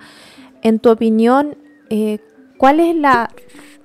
[0.62, 1.58] En tu opinión,
[1.90, 2.20] eh,
[2.58, 3.30] ¿cuál es la,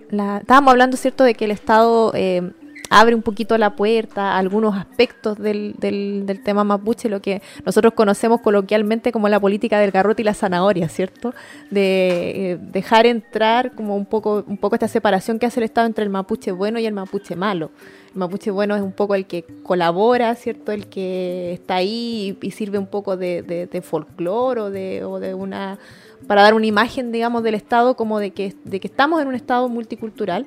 [0.09, 2.53] Estábamos hablando, ¿cierto?, de que el Estado eh,
[2.91, 7.95] abre un poquito la puerta a algunos aspectos del, del, tema mapuche, lo que nosotros
[7.95, 11.35] conocemos coloquialmente como la política del garrote y la zanahoria, ¿cierto?
[11.71, 15.87] De eh, dejar entrar como un poco, un poco esta separación que hace el Estado
[15.87, 17.71] entre el mapuche bueno y el mapuche malo.
[18.13, 20.73] El mapuche bueno es un poco el que colabora, ¿cierto?
[20.73, 25.21] El que está ahí y, sirve un poco de, de, de folclore o de, o
[25.21, 25.79] de una
[26.27, 29.35] para dar una imagen, digamos, del Estado como de que, de que estamos en un
[29.35, 30.47] Estado multicultural.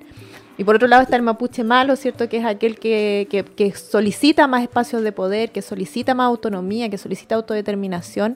[0.60, 2.28] Y por otro lado está el mapuche malo, ¿cierto?
[2.28, 7.36] Que es aquel que, solicita más espacios de poder, que solicita más autonomía, que solicita
[7.36, 8.36] autodeterminación.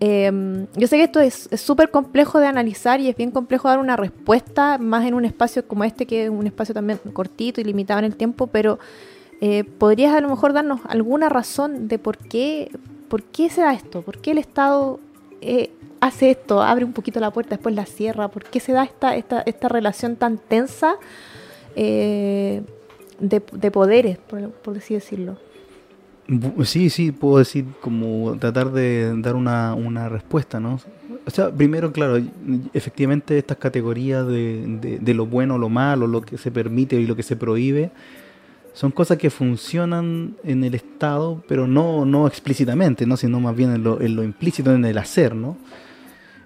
[0.00, 3.78] Em, yo sé que esto es súper complejo de analizar y es bien complejo dar
[3.78, 7.64] una respuesta, más en un espacio como este, que es un espacio también cortito y
[7.64, 8.80] limitado en el tiempo, pero
[9.40, 12.68] eh, ¿podrías a lo mejor darnos alguna razón de por qué,
[13.06, 14.02] por qué se da esto?
[14.02, 14.98] ¿Por qué el Estado
[15.40, 15.70] eh,
[16.02, 18.28] hace esto, abre un poquito la puerta, después la cierra?
[18.28, 20.96] ¿Por qué se da esta, esta, esta relación tan tensa
[21.76, 22.62] eh,
[23.20, 25.38] de, poderes, por, así decirlo?
[26.64, 30.80] Sí, sí, puedo decir como tratar de dar una, una respuesta, ¿no?
[31.24, 32.20] O sea, primero, claro,
[32.72, 37.14] efectivamente estas categorías de, de, lo bueno, lo malo, lo que se permite y lo
[37.14, 37.92] que se prohíbe,
[38.72, 43.16] son cosas que funcionan en el Estado, pero no, no explícitamente, ¿no?
[43.16, 45.58] sino más bien en lo, en lo implícito, en el hacer, ¿no?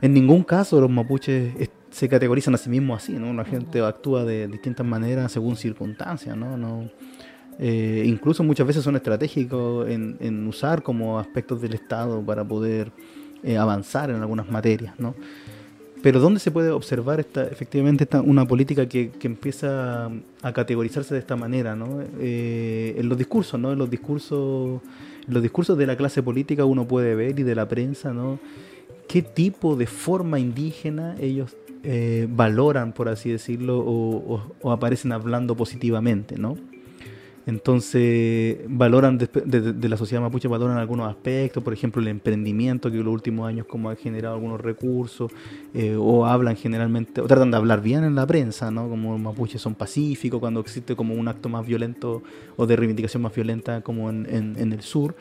[0.07, 1.53] En ningún caso los mapuches
[1.91, 3.33] se categorizan a sí mismos así, ¿no?
[3.33, 6.89] La gente actúa de distintas maneras según circunstancias, ¿no?
[7.59, 12.93] eh, incluso muchas veces son estratégicos en, usar como aspectos del Estado para poder
[13.43, 15.17] eh, avanzar en algunas materias, ¿no?
[16.05, 20.09] Pero ¿dónde se puede observar esta, efectivamente esta, una política que, que, empieza
[20.41, 22.01] a categorizarse de esta manera, ¿no?
[22.21, 23.73] Eh, en los discursos, ¿no?
[23.73, 24.83] En los discursos,
[25.27, 28.39] en los discursos de la clase política uno puede ver y de la prensa, ¿no?
[29.09, 36.37] Qué tipo de forma indígena ellos eh, valoran, por así decirlo, o, aparecen hablando positivamente,
[36.37, 36.57] ¿no?
[37.47, 43.05] Entonces, valoran de, la sociedad mapuche, valoran algunos aspectos, por ejemplo, el emprendimiento, que en
[43.05, 45.31] los últimos años como ha generado algunos recursos,
[45.73, 48.89] eh, o hablan generalmente, o tratan de hablar bien en la prensa, ¿no?
[48.89, 52.21] Como los mapuches son pacíficos, cuando existe como un acto más violento
[52.57, 55.15] o de reivindicación más violenta como en el sur.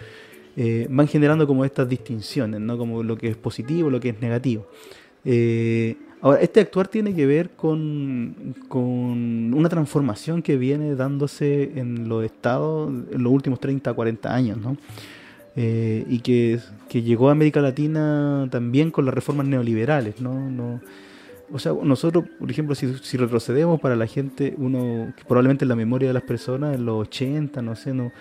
[0.58, 2.78] Eh, van generando como estas distinciones, ¿no?
[2.78, 4.68] Como lo que es positivo, lo que es negativo.
[5.26, 12.08] Eh, ahora, este actuar tiene que ver con, con, una transformación que viene dándose en
[12.08, 14.78] los estados en los últimos 30, 40 años, ¿no?
[15.58, 20.50] Eh, y que, que, llegó a América Latina también con las reformas neoliberales, ¿no?
[20.50, 20.82] no
[21.52, 25.76] o sea, nosotros, por ejemplo, si, si retrocedemos para la gente, uno, probablemente en la
[25.76, 28.12] memoria de las personas, en los 80, no sé, no,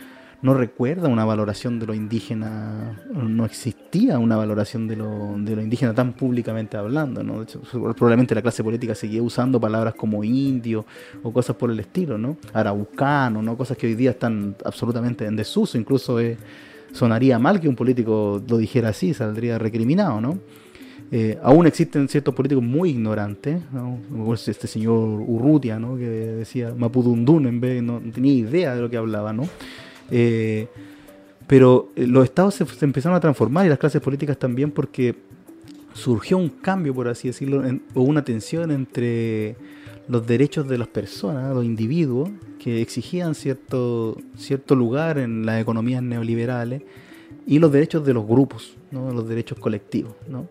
[0.44, 5.62] no recuerda una valoración de lo indígena, no existía una valoración de lo, de lo
[5.62, 7.38] indígena tan públicamente hablando, ¿no?
[7.38, 10.84] De hecho, probablemente la clase política seguía usando palabras como indio
[11.22, 12.36] o cosas por el estilo, ¿no?
[12.52, 13.56] Araucano, ¿no?
[13.56, 16.18] Cosas que hoy día están absolutamente en desuso, incluso
[16.92, 20.38] sonaría mal que un político lo dijera así, saldría recriminado, ¿no?
[21.10, 24.34] Eh, aún existen ciertos políticos muy ignorantes, ¿no?
[24.34, 25.96] este señor Urrutia, ¿no?
[25.96, 29.44] que decía Mapudundún en vez, no, tenía idea de lo que hablaba, ¿no?
[30.10, 30.68] Eh,
[31.46, 35.14] pero eh, los estados se, empezaron a transformar y las clases políticas también porque
[35.92, 37.62] surgió un cambio, por así decirlo,
[37.94, 39.56] o una tensión entre
[40.08, 46.02] los derechos de las personas, los individuos, que exigían cierto, cierto lugar en las economías
[46.02, 46.82] neoliberales,
[47.46, 49.12] y los derechos de los grupos, ¿no?
[49.12, 50.14] los derechos colectivos.
[50.28, 50.48] ¿no?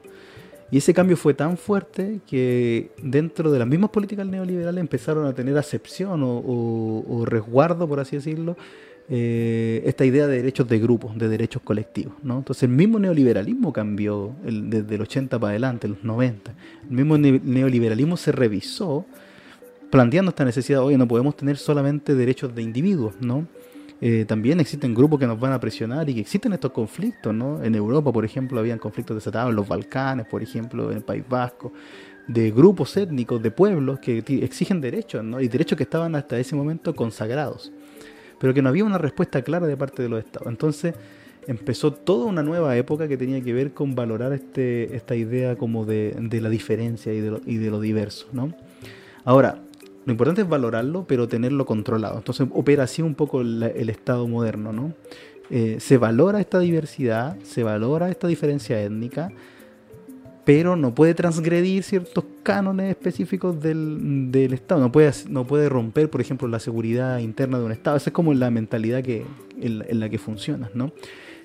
[0.74, 5.34] Y ese cambio fue tan fuerte que dentro de las mismas políticas neoliberales empezaron a
[5.34, 8.58] tener acepción o, resguardo, por así decirlo,
[9.10, 12.13] eh, esta idea de derechos de grupos, de derechos colectivos.
[12.24, 12.38] ¿no?
[12.38, 16.54] Entonces el mismo neoliberalismo cambió desde el 80 para adelante, los 90.
[16.89, 19.06] El mismo neoliberalismo se revisó
[19.94, 23.46] planteando esta necesidad, oye, no podemos tener solamente derechos de individuos, ¿no?
[24.02, 27.63] Eh, también existen grupos que nos van a presionar y que existen estos conflictos, ¿no?
[27.63, 31.24] En Europa, por ejemplo, habían conflictos desatados en los Balcanes, por ejemplo, en el País
[31.30, 31.72] Vasco,
[32.28, 35.39] de grupos étnicos, de pueblos que exigen derechos, ¿no?
[35.39, 37.72] Y derechos que estaban hasta ese momento consagrados,
[38.43, 40.49] pero que no había una respuesta clara de parte de los estados.
[40.49, 40.95] Entonces
[41.47, 45.86] empezó toda una nueva época que tenía que ver con valorar este, esta idea como
[45.86, 48.53] de, la diferencia y de, lo, y de lo diverso, ¿no?
[49.23, 49.62] Ahora,
[50.06, 52.17] lo importante es valorarlo, pero tenerlo controlado.
[52.17, 54.93] Entonces opera así un poco el, Estado moderno, ¿no?
[55.49, 59.29] Eh, se valora esta diversidad, se valora esta diferencia étnica,
[60.45, 64.82] pero no puede transgredir ciertos cánones específicos del, Estado.
[64.82, 67.97] No puede, no puede romper, por ejemplo, la seguridad interna de un Estado.
[67.97, 69.25] Esa es como la mentalidad que,
[69.60, 70.91] en, la que funciona, ¿no?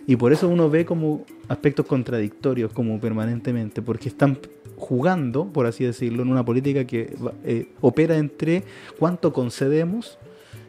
[0.06, 4.38] Y por eso uno ve como aspectos contradictorios como permanentemente, porque están
[4.76, 8.64] jugando, por así decirlo, en una política que eh, opera entre
[8.98, 10.18] cuánto concedemos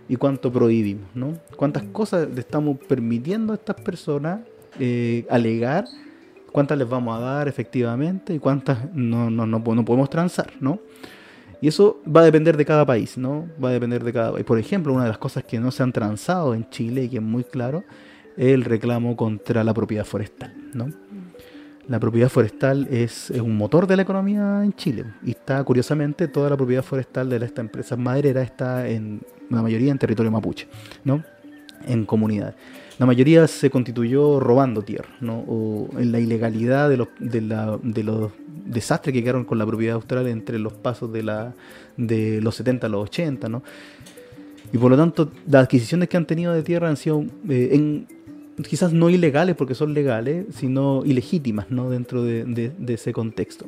[0.09, 1.37] y cuánto prohibimos, ¿no?
[1.55, 4.41] Cuántas cosas le estamos permitiendo a estas personas
[4.79, 5.85] eh, alegar,
[6.51, 10.79] cuántas les vamos a dar efectivamente y cuántas no, no, no, no podemos transar, ¿no?
[11.61, 13.47] Y eso va a depender de cada país, ¿no?
[13.61, 14.45] Va a depender de cada país.
[14.45, 17.17] Por ejemplo, una de las cosas que no se han transado en Chile y que
[17.17, 17.83] es muy claro
[18.37, 20.87] es el reclamo contra la propiedad forestal, ¿no?
[21.89, 26.49] La propiedad forestal es, un motor de la economía en Chile y está, curiosamente, toda
[26.49, 30.67] la propiedad forestal de esta empresa maderera está en la mayoría en territorio mapuche,
[31.03, 31.23] ¿no?
[31.87, 32.55] En comunidades.
[32.99, 35.39] La mayoría se constituyó robando tierra, ¿no?
[35.47, 38.31] O en la ilegalidad de los, de, la, de los
[38.65, 41.53] desastres que quedaron con la propiedad austral entre los pasos de, la,
[41.97, 43.63] de los 70 a los 80, ¿no?
[44.71, 48.07] Y por lo tanto, las adquisiciones que han tenido de tierra han sido eh, en
[48.63, 51.89] quizás no ilegales porque son legales, sino ilegítimas ¿no?
[51.89, 53.65] dentro de, ese contexto.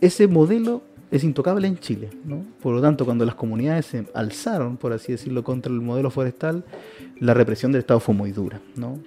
[0.00, 2.10] Ese modelo es intocable en Chile.
[2.24, 2.44] ¿no?
[2.62, 6.64] Por lo tanto, cuando las comunidades se alzaron, por así decirlo, contra el modelo forestal,
[7.20, 8.60] la represión del Estado fue muy dura.
[8.76, 8.98] ¿no?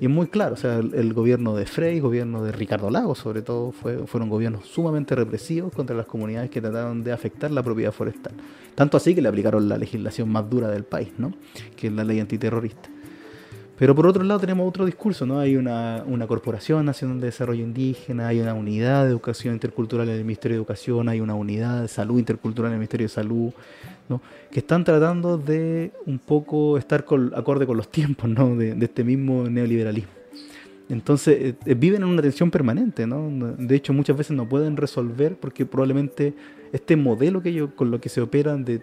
[0.00, 3.42] Y muy claro, o sea, el, gobierno de Frey, el gobierno de Ricardo Lagos, sobre
[3.42, 7.92] todo, fue, fueron gobiernos sumamente represivos contra las comunidades que trataron de afectar la propiedad
[7.92, 8.32] forestal.
[8.74, 11.32] Tanto así que le aplicaron la legislación más dura del país, ¿no?
[11.76, 12.88] que es la ley antiterrorista.
[13.78, 15.38] Pero por otro lado tenemos otro discurso, ¿no?
[15.38, 20.24] Hay una, Corporación Nacional de Desarrollo Indígena, hay una unidad de educación intercultural en el
[20.24, 23.52] Ministerio de Educación, hay una unidad de salud intercultural en el Ministerio de Salud,
[24.08, 24.20] ¿no?
[24.50, 27.04] Que están tratando de un poco estar
[27.36, 28.56] acorde con los tiempos, ¿no?
[28.56, 30.10] De, este mismo neoliberalismo.
[30.88, 33.30] Entonces eh, eh, viven en una tensión permanente, ¿no?
[33.56, 36.34] De hecho muchas veces no pueden resolver porque probablemente
[36.72, 38.82] este modelo que ellos, con lo que se operan de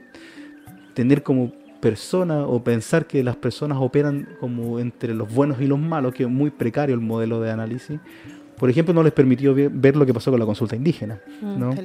[0.94, 5.80] tener como personas o pensar que las personas operan como entre los buenos y los
[5.80, 8.00] malos, que es muy precario el modelo de análisis,
[8.58, 11.20] por ejemplo, no les permitió ver lo que pasó con la consulta indígena.
[11.42, 11.76] Mm, ¿no?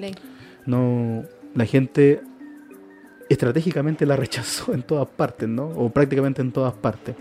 [0.67, 1.23] no
[1.55, 2.21] la gente
[3.29, 5.69] estratégicamente la rechazó en todas partes, ¿no?
[5.69, 7.17] o prácticamente en todas partes.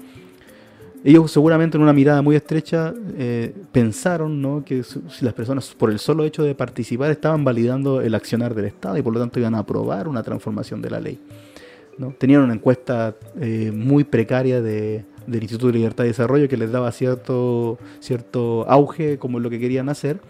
[1.02, 4.66] Ellos seguramente en una mirada muy estrecha eh, pensaron ¿no?
[4.66, 8.66] que si las personas por el solo hecho de participar estaban validando el accionar del
[8.66, 11.20] Estado y por lo tanto iban a aprobar una transformación de la ley.
[12.18, 16.72] Tenían una encuesta eh, muy precaria de, del Instituto de Libertad y Desarrollo que les
[16.72, 20.22] daba cierto, cierto auge como lo que querían hacer,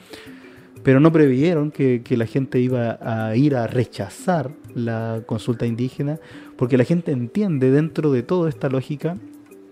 [0.84, 6.20] pero no previeron que, la gente iba a ir a rechazar la consulta indígena,
[6.58, 9.18] porque la gente entiende dentro de toda esta lógica,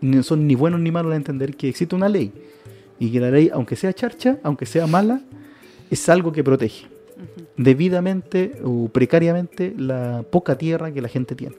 [0.02, 2.32] no son ni buenos ni malos a entender que existe una ley,
[3.00, 5.22] y que la ley, aunque sea charcha, aunque sea mala,
[5.90, 6.97] es algo que protege
[7.56, 11.56] debidamente o precariamente la poca tierra que la gente tiene.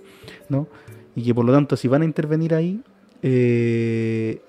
[0.49, 0.69] ¿no?
[1.15, 2.81] Y que por lo tanto, si van a intervenir ahí,
[3.23, 4.41] eh,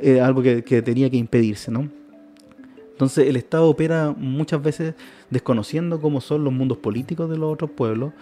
[0.00, 1.88] era algo que, tenía que impedirse, ¿no?
[2.92, 4.94] Entonces el Estado opera muchas veces
[5.28, 8.12] desconociendo cómo son los mundos políticos de los otros pueblos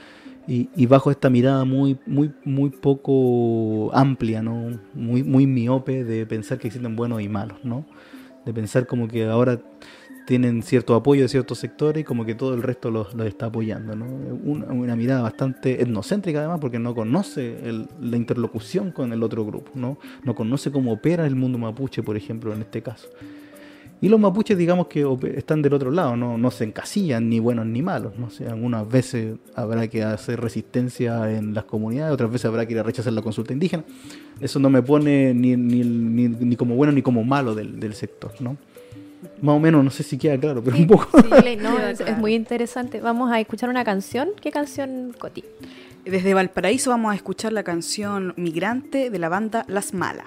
[0.47, 4.79] y, bajo esta mirada muy, muy, muy poco amplia, ¿no?
[4.93, 7.87] Muy, muy miope de pensar que existen buenos y malos, ¿no?
[8.45, 9.61] De pensar como que ahora
[10.27, 13.95] tienen cierto apoyo de ciertos sectores y como que todo el resto los, está apoyando.
[13.95, 14.07] ¿no?
[14.07, 17.59] Una, mirada bastante etnocéntrica además porque no conoce
[18.01, 19.99] la interlocución con el otro grupo, ¿no?
[20.23, 23.09] no conoce cómo opera el mundo mapuche, por ejemplo, en este caso.
[24.01, 27.65] Y los mapuches, digamos que están del otro lado, no, no se encasillan ni buenos
[27.65, 28.19] ni malos.
[28.19, 28.29] ¿no?
[28.29, 32.81] sé, algunas veces habrá que hacer resistencia en las comunidades, otras veces habrá que ir
[32.81, 33.85] a rechazar la consulta indígena.
[34.41, 38.33] Eso no me pone ni, ni, ni, como bueno ni como malo del, del, sector.
[38.41, 38.59] ¿no?
[39.41, 41.09] Más o menos, no sé si queda claro, pero un poco.
[41.21, 43.01] Sí, no, es, es, muy interesante.
[43.01, 44.31] Vamos a escuchar una canción.
[44.41, 45.45] ¿Qué canción, Coti?
[46.05, 50.27] Desde Valparaíso vamos a escuchar la canción Migrante de la banda Las Malas.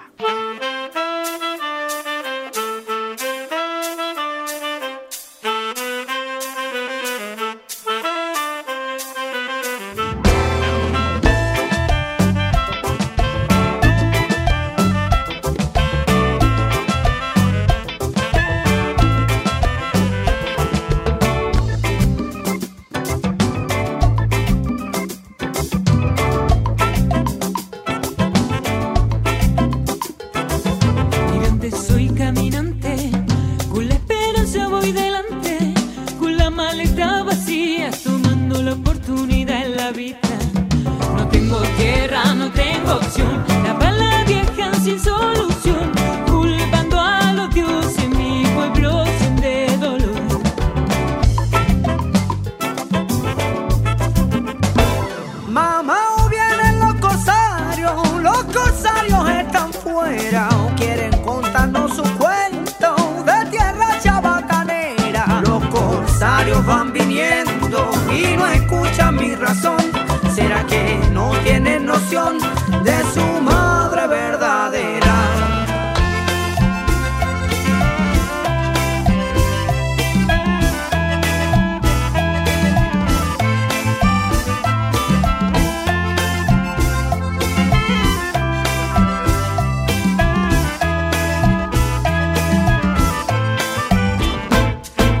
[71.98, 72.38] devoción
[72.84, 75.16] de su madre verdadera.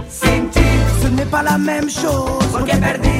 [0.08, 0.60] Sin ti,
[1.02, 3.17] ce n'est pas la même chose, porque perdí.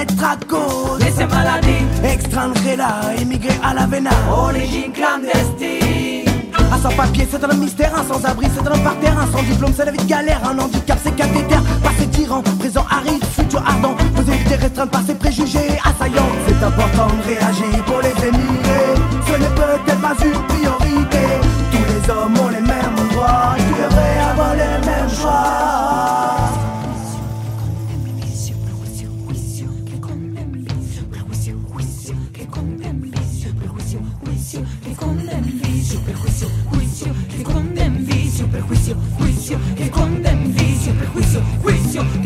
[0.00, 1.84] être à cause de ces maladies.
[2.04, 3.86] Extranjés là, émigrés à la
[4.30, 6.28] Origine clandestine.
[6.72, 9.84] À sans papier, c'est un mystère, un sans-abri, c'est un parterre, un sans diplôme, c'est
[9.84, 14.30] la vie de galère, un handicap, c'est cathéter, passé tyran, présent aride, futur ardent, vous
[14.30, 16.30] évitez restreindre par ses préjugés assaillants.
[16.46, 18.94] C'est important de réagir pour les émigrés,
[19.26, 20.79] ce n'est peut-être pas une.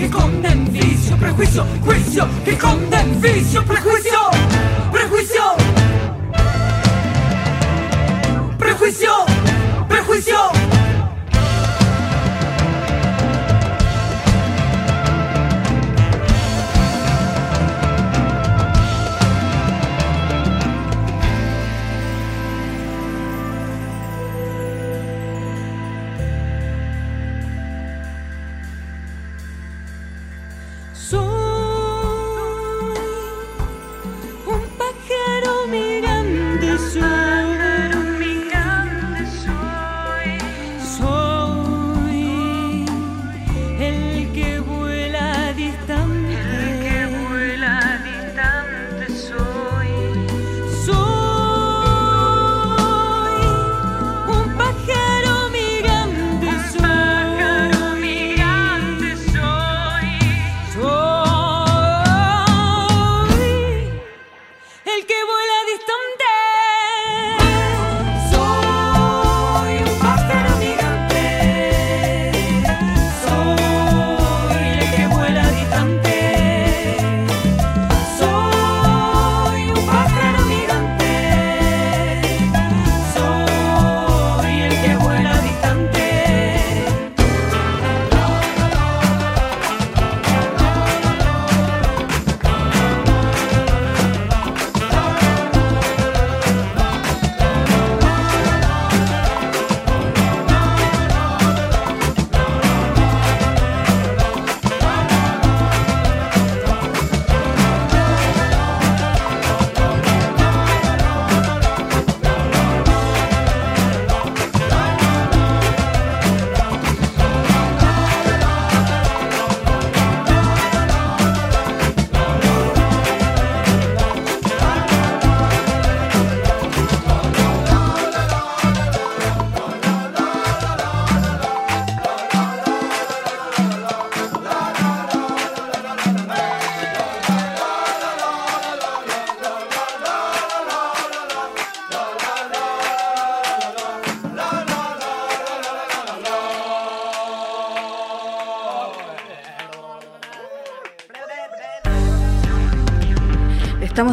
[0.05, 4.23] che condenvisio, prequizio, quizio, che condenvisio, prequizio.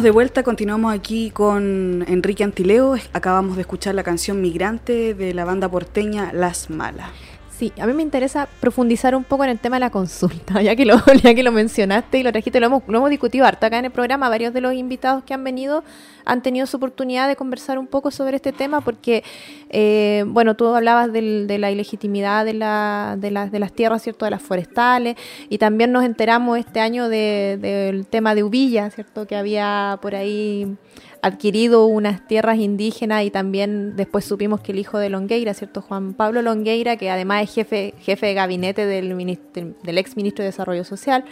[0.02, 2.96] De vuelta, continuamos aquí con Enrique Antileo.
[3.12, 7.08] Acabamos de escuchar la canción Migrante de la banda porteña Las Malas.
[7.62, 10.74] Sí, a mí me interesa profundizar un poco en el tema de la consulta, ya
[10.74, 13.66] que lo, ya que lo mencionaste y lo trajiste, lo hemos, lo hemos discutido harto
[13.66, 14.28] acá en el programa.
[14.28, 15.84] Varios de los invitados que han venido
[16.24, 19.22] han tenido su oportunidad de conversar un poco sobre este tema, porque,
[19.70, 24.32] eh, bueno, tú hablabas de la ilegitimidad de, la, de, de, las tierras, ¿cierto?, de
[24.32, 25.14] las forestales,
[25.48, 30.76] y también nos enteramos este año del tema de Ubilla, ¿cierto?, que había por ahí
[31.22, 35.80] adquirido unas tierras indígenas y también después supimos que el hijo de Longueira, ¿cierto?
[35.80, 39.38] Juan Pablo Longueira, que además es jefe, jefe de gabinete del,
[39.82, 41.24] del ex ministro de Desarrollo Social,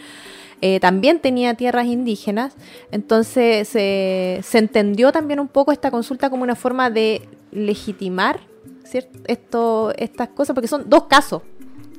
[0.61, 2.55] eh, también tenía tierras indígenas.
[2.91, 8.39] Entonces se entendió también un poco esta consulta como una forma de legitimar
[8.91, 9.19] ¿cierto?
[9.27, 11.41] Esto, estas cosas, porque son dos casos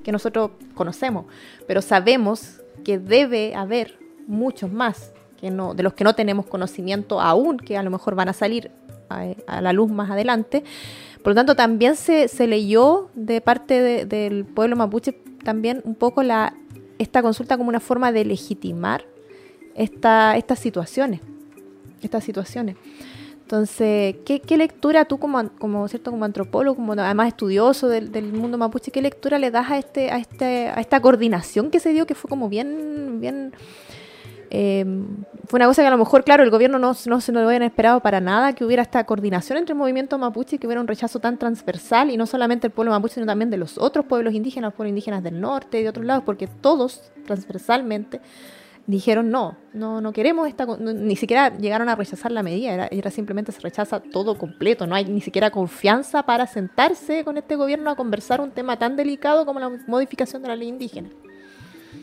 [0.05, 1.26] que nosotros conocemos,
[1.66, 5.12] pero sabemos que debe haber muchos más
[5.43, 8.70] de los que no tenemos conocimiento aún, que a lo mejor van a salir
[9.09, 10.62] a, la luz más adelante.
[11.22, 15.12] Por lo tanto, también se, leyó de parte del pueblo mapuche
[15.45, 16.55] también un poco la,
[16.99, 19.05] esta consulta como una forma de legitimar
[19.74, 21.20] esta, estas situaciones.
[22.03, 22.76] Estas situaciones.
[23.43, 26.11] Entonces, ¿qué, lectura tú como, como, ¿cierto?
[26.11, 30.11] como antropólogo, como además estudioso del, del, mundo mapuche, qué lectura le das a, este,
[30.11, 33.53] a, este, a esta coordinación que se dio, que fue como bien, bien
[34.55, 34.84] eh,
[35.46, 37.62] fue una cosa que a lo mejor, claro, el gobierno no, no se lo habían
[37.62, 40.86] esperado para nada, que hubiera esta coordinación entre el movimiento mapuche y que hubiera un
[40.86, 44.34] rechazo tan transversal, y no solamente el pueblo mapuche, sino también de los otros pueblos
[44.34, 48.20] indígenas, los pueblos indígenas del norte y de otros lados, porque todos transversalmente
[48.86, 53.11] dijeron no, no, no queremos esta, ni siquiera llegaron a rechazar la medida, era, era,
[53.11, 57.88] simplemente se rechaza todo completo, no hay ni siquiera confianza para sentarse con este gobierno
[57.90, 61.09] a conversar un tema tan delicado como la modificación de la ley indígena.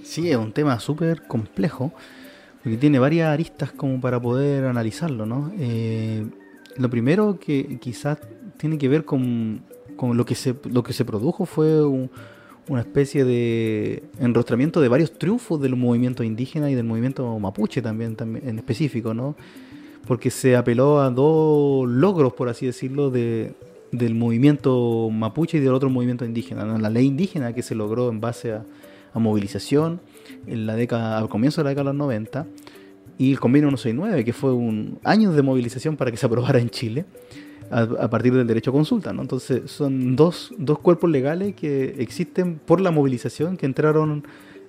[0.02, 1.92] Sí, es un tema súper complejo
[2.64, 5.52] porque tiene varias aristas como para poder analizarlo, ¿no?
[5.58, 6.26] Eh,
[6.78, 8.20] lo primero que quizás
[8.58, 9.64] tiene que ver con,
[10.02, 15.62] lo, que se, lo que se produjo fue una especie de enrostramiento de varios triunfos
[15.62, 19.36] del movimiento indígena y del movimiento mapuche también, también en específico, ¿no?
[20.06, 23.54] Porque se apeló a dos logros, por así decirlo, de,
[23.92, 26.78] del movimiento mapuche y del otro movimiento indígena.
[26.78, 28.66] La ley indígena que se logró en base a,
[29.14, 30.02] a movilización
[30.48, 32.48] en la década, al comienzo de la década de los 90,
[33.18, 36.70] y el convenio 169, que fue un año de movilización para que se aprobara en
[36.70, 37.06] Chile,
[37.72, 39.14] a, partir del derecho a consulta.
[39.14, 39.22] ¿no?
[39.22, 44.24] Entonces, son dos, dos cuerpos legales que existen por la movilización, que entraron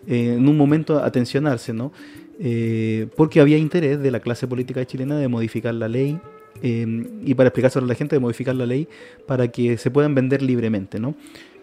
[0.06, 1.92] eh, en un momento a tensionarse, ¿no?
[2.38, 6.18] Eh, porque había interés de la clase política chilena de modificar la ley
[6.62, 8.88] eh, y para explicárselo a la gente de modificar la ley
[9.26, 11.14] para que se puedan vender libremente, ¿no?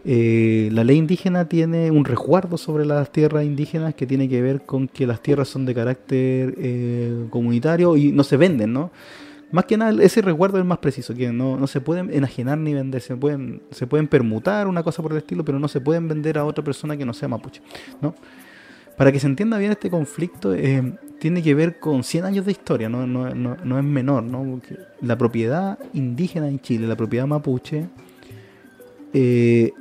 [0.10, 4.62] Eh, la ley indígena tiene un resguardo sobre las tierras indígenas que tiene que ver
[4.62, 8.90] con que las tierras son de carácter eh, comunitario y no se venden, ¿no?
[9.52, 12.74] Más que nada, ese resguardo es más preciso, que no, no se pueden enajenar ni
[12.74, 16.08] vender, se pueden, se pueden permutar una cosa por el estilo, pero no se pueden
[16.08, 17.62] vender a otra persona que no sea mapuche,
[18.02, 18.16] ¿no?
[18.96, 22.54] Para que se entienda bien este conflicto, eh, tiene que ver con 100 años de
[22.54, 24.62] historia, no, no, no, es menor, ¿no?
[25.02, 27.88] la propiedad indígena en Chile, la propiedad mapuche,
[29.14, 29.74] eh,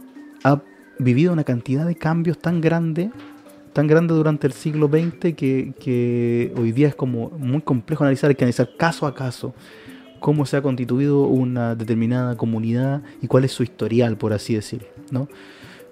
[0.46, 0.62] ha
[0.98, 3.10] vivido una cantidad de cambios tan grande,
[3.72, 8.36] tan grande durante el siglo XX que, hoy día es como muy complejo analizar, hay
[8.36, 9.54] que analizar caso a caso
[10.20, 14.88] cómo se ha constituido una determinada comunidad y cuál es su historial, por así decirlo,
[15.10, 15.28] ¿no?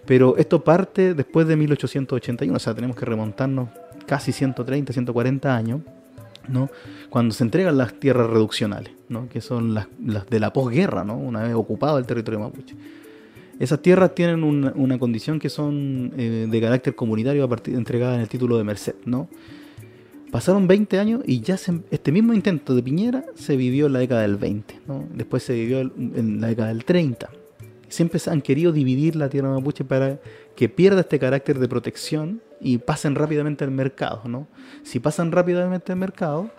[0.07, 3.68] Pero esto parte después de 1881, o sea, tenemos que remontarnos
[4.07, 5.80] casi 130, 140 años,
[6.48, 6.70] ¿no?
[7.11, 9.28] Cuando se entregan las tierras reduccionales, ¿no?
[9.28, 11.16] Que son las, las de la posguerra, ¿no?
[11.16, 12.76] Una vez ocupado el territorio mapuche.
[13.59, 18.59] Esas tierras tienen una, condición que son eh, de carácter comunitario entregada en el título
[18.59, 19.28] de Merced, ¿no?
[20.30, 21.55] Pasaron 20 años y ya
[21.90, 25.07] este mismo intento de Piñera se vivió en la década del 20, ¿no?
[25.14, 27.30] Después se vivió en la década del 30.
[27.88, 30.18] Siempre han querido dividir la tierra mapuche para
[30.57, 34.48] que pierda este carácter de protección y pasen rápidamente al mercado, ¿no?
[34.82, 36.50] Si pasan rápidamente al mercado,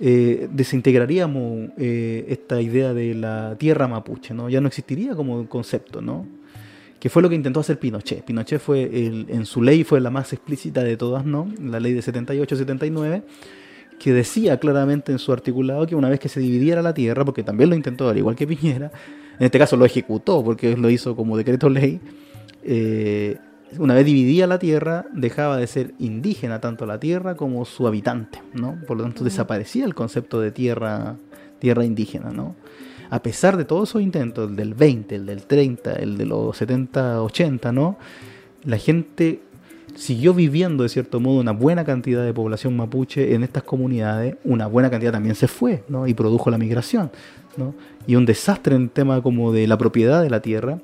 [0.00, 4.48] eh, desintegraríamos eh, esta idea de la tierra mapuche, ¿no?
[4.48, 6.26] Ya no existiría como concepto, ¿no?
[6.98, 8.24] Que fue lo que intentó hacer Pinochet.
[8.24, 8.88] Pinochet fue,
[9.28, 11.48] en su ley fue la más explícita de todas, ¿no?
[11.60, 13.22] La ley de 78-79,
[13.98, 17.42] que decía claramente en su articulado que una vez que se dividiera la tierra, porque
[17.42, 18.90] también lo intentó, al igual que Piñera,
[19.38, 22.00] en este caso lo ejecutó, porque lo hizo como decreto ley,
[22.62, 23.36] eh,
[23.78, 28.40] una vez dividida la tierra, dejaba de ser indígena tanto la tierra como su habitante,
[28.52, 28.78] ¿no?
[28.86, 31.16] Por lo tanto, desaparecía el concepto de tierra,
[31.58, 32.56] tierra indígena, ¿no?
[33.10, 36.56] A pesar de todos esos intentos, el del 20, el del 30, el de los
[36.56, 37.98] 70, 80, ¿no?
[38.64, 39.40] La gente
[39.94, 44.66] siguió viviendo de cierto modo una buena cantidad de población mapuche en estas comunidades, una
[44.66, 46.06] buena cantidad también se fue ¿no?
[46.06, 47.10] y produjo la migración.
[47.56, 47.74] ¿no?
[48.06, 50.78] Y un desastre en el tema como de la propiedad de la tierra,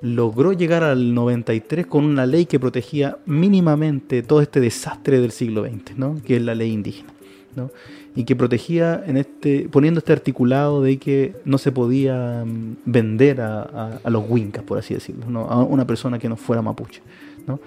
[0.00, 5.64] logró llegar al 93 con una ley que protegía mínimamente todo este desastre del siglo
[5.64, 6.20] XX, ¿no?
[6.24, 7.12] que es la ley indígena.
[7.54, 7.70] ¿no?
[8.14, 13.40] Y que protegía en este, poniendo este articulado de que no se podía mm, vender
[13.40, 15.46] a, a, los wincas, por así decirlo, ¿no?
[15.48, 17.00] a una persona que no fuera mapuche.
[17.46, 17.60] ¿no?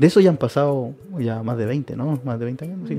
[0.00, 2.20] De eso ya han pasado ya más de 20, ¿no?
[2.24, 2.98] Más de 20 años, sí.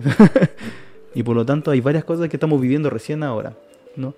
[1.16, 3.58] y por lo tanto hay varias cosas que estamos viviendo recién ahora,
[3.96, 4.14] ¿no?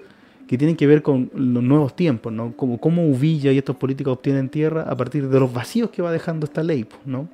[0.54, 2.56] Que tienen que ver con los nuevos tiempos, ¿no?
[2.56, 6.12] Como cómo Uvilla y estos políticos obtienen tierra a partir de los vacíos que va
[6.12, 7.28] dejando esta ley, ¿no?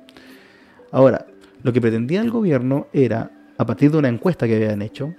[0.90, 1.26] Ahora,
[1.62, 5.14] lo que pretendía el gobierno era, a partir de una encuesta que habían hecho,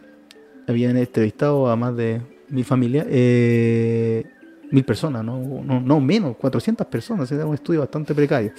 [0.67, 4.23] habían entrevistado a más de mil familias, eh,
[4.71, 5.61] mil personas, ¿no?
[5.63, 8.51] No, no menos, 400 personas, era un estudio bastante precario.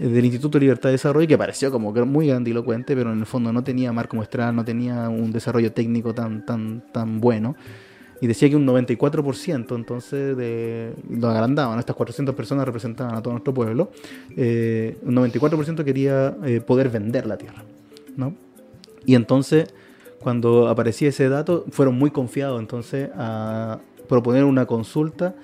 [0.00, 3.26] Eh, del Instituto de Libertad de Desarrollo, que pareció como muy grandilocuente, pero en el
[3.26, 7.54] fondo no tenía marco muestral, no tenía un desarrollo técnico tan, tan, tan bueno.
[8.22, 13.32] Y decía que un 94%, entonces, de, lo agrandaban, estas 400 personas representaban a todo
[13.32, 13.90] nuestro pueblo,
[14.36, 17.64] eh, un 94% quería eh, poder vender la tierra.
[18.16, 18.32] ¿no?
[19.04, 19.74] Y entonces,
[20.20, 25.34] cuando aparecía ese dato, fueron muy confiados entonces a proponer una consulta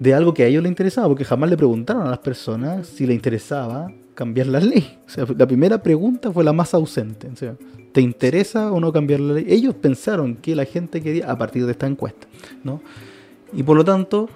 [0.00, 3.06] de algo que a ellos les interesaba, porque jamás le preguntaron a las personas si
[3.06, 4.98] le interesaba cambiar la ley.
[5.06, 7.26] O sea, la primera pregunta fue la más ausente.
[7.32, 7.56] O sea,
[7.90, 9.46] ¿te interesa o no cambiar la ley?
[9.48, 12.26] Ellos pensaron que la gente quería a partir de esta encuesta,
[12.62, 12.82] ¿no?
[13.54, 14.28] Y por lo tanto,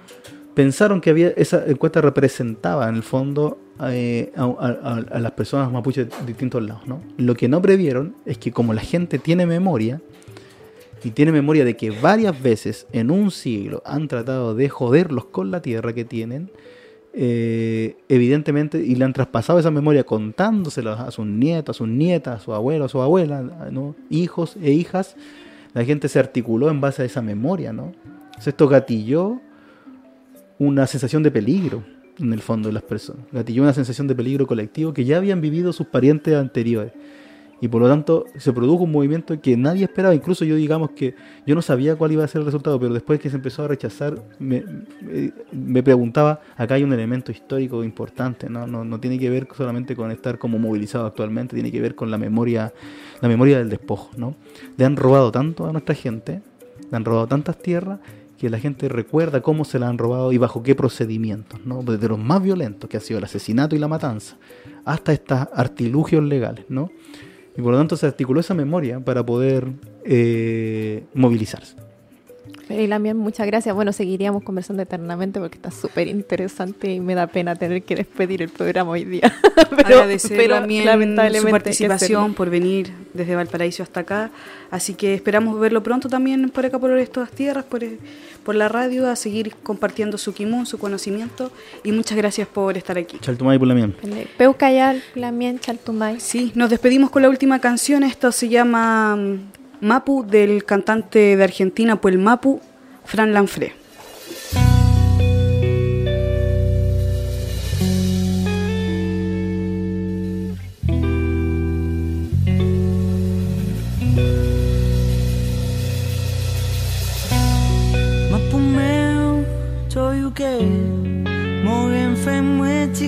[0.55, 6.25] pensaron que había esa encuesta representaba en el fondo eh, a, las personas mapuches de
[6.25, 7.03] distintos lados, ¿no?
[7.17, 10.01] Lo que no previeron es que como la gente tiene memoria,
[11.03, 15.51] y tiene memoria de que varias veces en un siglo han tratado de joderlos con
[15.51, 16.49] la tierra que tienen,
[17.17, 22.41] eh, evidentemente, y le han traspasado esa memoria contándoselas a sus nietos, a sus nietas,
[22.41, 23.41] a su abuelo, a su abuela,
[23.71, 23.95] ¿no?
[24.09, 25.15] hijos e hijas,
[25.73, 27.93] la gente se articuló en base a esa memoria, ¿no?
[28.45, 29.39] esto gatilló
[30.59, 31.85] una sensación de peligro
[32.19, 35.39] en el fondo de las personas, gatilló una sensación de peligro colectivo que ya habían
[35.39, 36.91] vivido sus parientes anteriores.
[37.61, 40.13] Y por lo tanto se produjo un movimiento que nadie esperaba.
[40.13, 41.15] Incluso yo digamos que
[41.47, 43.67] yo no sabía cuál iba a ser el resultado, pero después que se empezó a
[43.67, 44.63] rechazar, me,
[45.51, 48.67] me, preguntaba, acá hay un elemento histórico importante, ¿no?
[48.67, 52.11] No, no tiene que ver solamente con estar como movilizado actualmente, tiene que ver con
[52.11, 52.73] la memoria,
[53.21, 54.09] la memoria del despojo.
[54.17, 54.35] ¿no?
[54.77, 56.41] Le han robado tanto a nuestra gente,
[56.89, 57.99] le han robado tantas tierras
[58.37, 61.83] que la gente recuerda cómo se la han robado y bajo qué procedimientos, ¿no?
[61.83, 64.37] desde los más violentos, que ha sido el asesinato y la matanza,
[64.83, 66.91] hasta estos artilugios legales, ¿no?
[67.57, 69.71] Y por lo tanto se articuló esa memoria para poder
[70.03, 71.75] eh, movilizarse.
[72.69, 73.75] Y también muchas gracias.
[73.75, 78.41] Bueno, seguiríamos conversando eternamente porque está súper interesante y me da pena tener que despedir
[78.41, 79.33] el programa hoy día.
[79.69, 84.31] pero, Agradecer también su participación por venir desde Valparaíso hasta acá.
[84.71, 87.83] Así que esperamos verlo pronto también por acá, por estas tierras, por,
[88.43, 91.51] por la radio, a seguir compartiendo su kimun, su conocimiento.
[91.83, 93.19] Y muchas gracias por estar aquí.
[93.19, 93.95] Chaltumay por la mien.
[94.37, 96.19] Peucayal, la mien, Chaltumay.
[96.19, 98.03] Sí, nos despedimos con la última canción.
[98.03, 99.17] Esto se llama
[99.85, 102.59] Mapu del cantante de Argentina, pues el Mapu,
[103.05, 103.73] Fran Lanfré.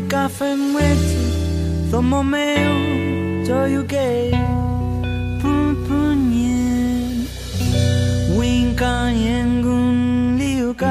[0.09, 4.32] Café mueti, tomo meu, toyu que,
[8.78, 10.86] kayang gunliukan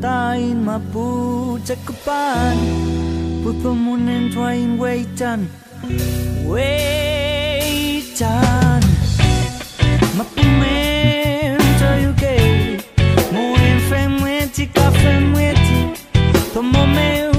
[0.00, 2.56] Tain mapucakupan
[3.44, 5.44] Pupamunin twain waitan
[6.48, 6.80] Waitan
[10.16, 12.80] Mapumen tayo kay
[13.28, 15.92] Muin femweti ka femweti
[16.56, 17.29] Pamomeo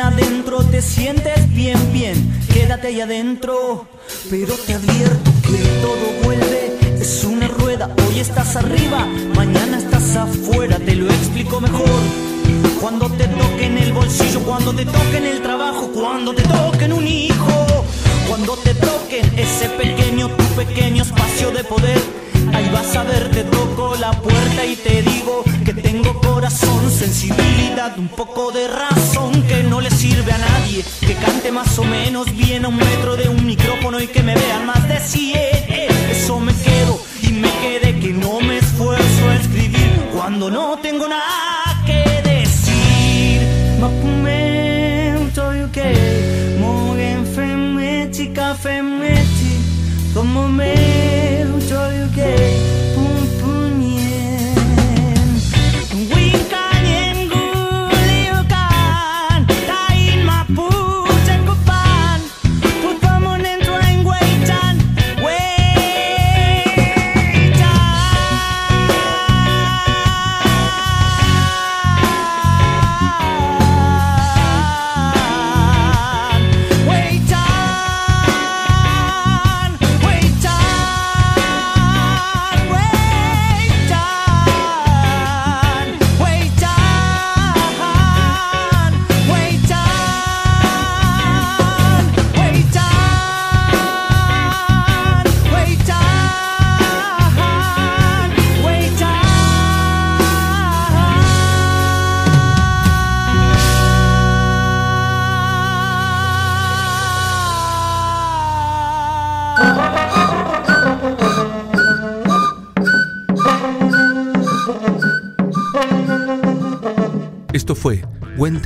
[0.00, 2.16] adentro te sientes bien, bien,
[2.52, 3.86] quédate ahí adentro.
[4.30, 7.94] Pero te advierto que todo vuelve, es una rueda.
[8.06, 10.78] Hoy estás arriba, mañana estás afuera.
[10.78, 12.00] Te lo explico mejor.
[12.80, 16.92] Cuando te toque en el bolsillo, cuando te toque en el trabajo, cuando te toquen
[16.92, 17.66] un hijo,
[18.28, 22.00] cuando te toquen ese pequeño, tu pequeño espacio de poder,
[22.58, 27.96] ahí vas a ver, te toco la puerta y te digo que tengo corazón, sensibilidad,
[27.98, 32.30] un poco de razón que no le sirve a nadie, que cante más o menos
[32.32, 35.38] bien a un metro de un micrófono y que me vean más de 100.
[36.10, 41.06] Eso me quedo y me quede que no me esfuerzo a escribir cuando no tengo
[41.06, 42.48] nada que decir.
[45.58, 48.80] Io che muoio femmetti, caffè
[50.14, 52.87] como me un you gay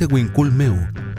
[0.05, 0.75] Huente Meu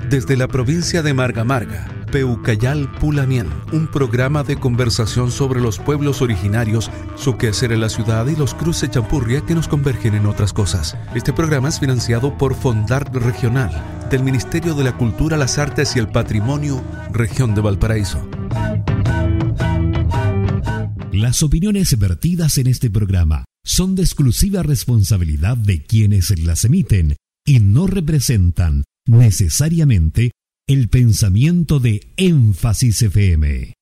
[0.09, 6.23] desde la provincia de Marga Marga, Peucayal Pulamien, un programa de conversación sobre los pueblos
[6.23, 10.53] originarios, su quehacer en la ciudad y los cruces champurria que nos convergen en otras
[10.53, 10.97] cosas.
[11.15, 13.71] Este programa es financiado por Fondart Regional,
[14.11, 18.29] del Ministerio de la Cultura, las Artes y el Patrimonio, Región de Valparaíso.
[21.13, 27.17] Las opiniones vertidas en este programa son de exclusiva responsabilidad de quienes las emiten
[27.47, 30.31] y no representan necesariamente
[30.67, 33.75] el pensamiento de Énfasis FM.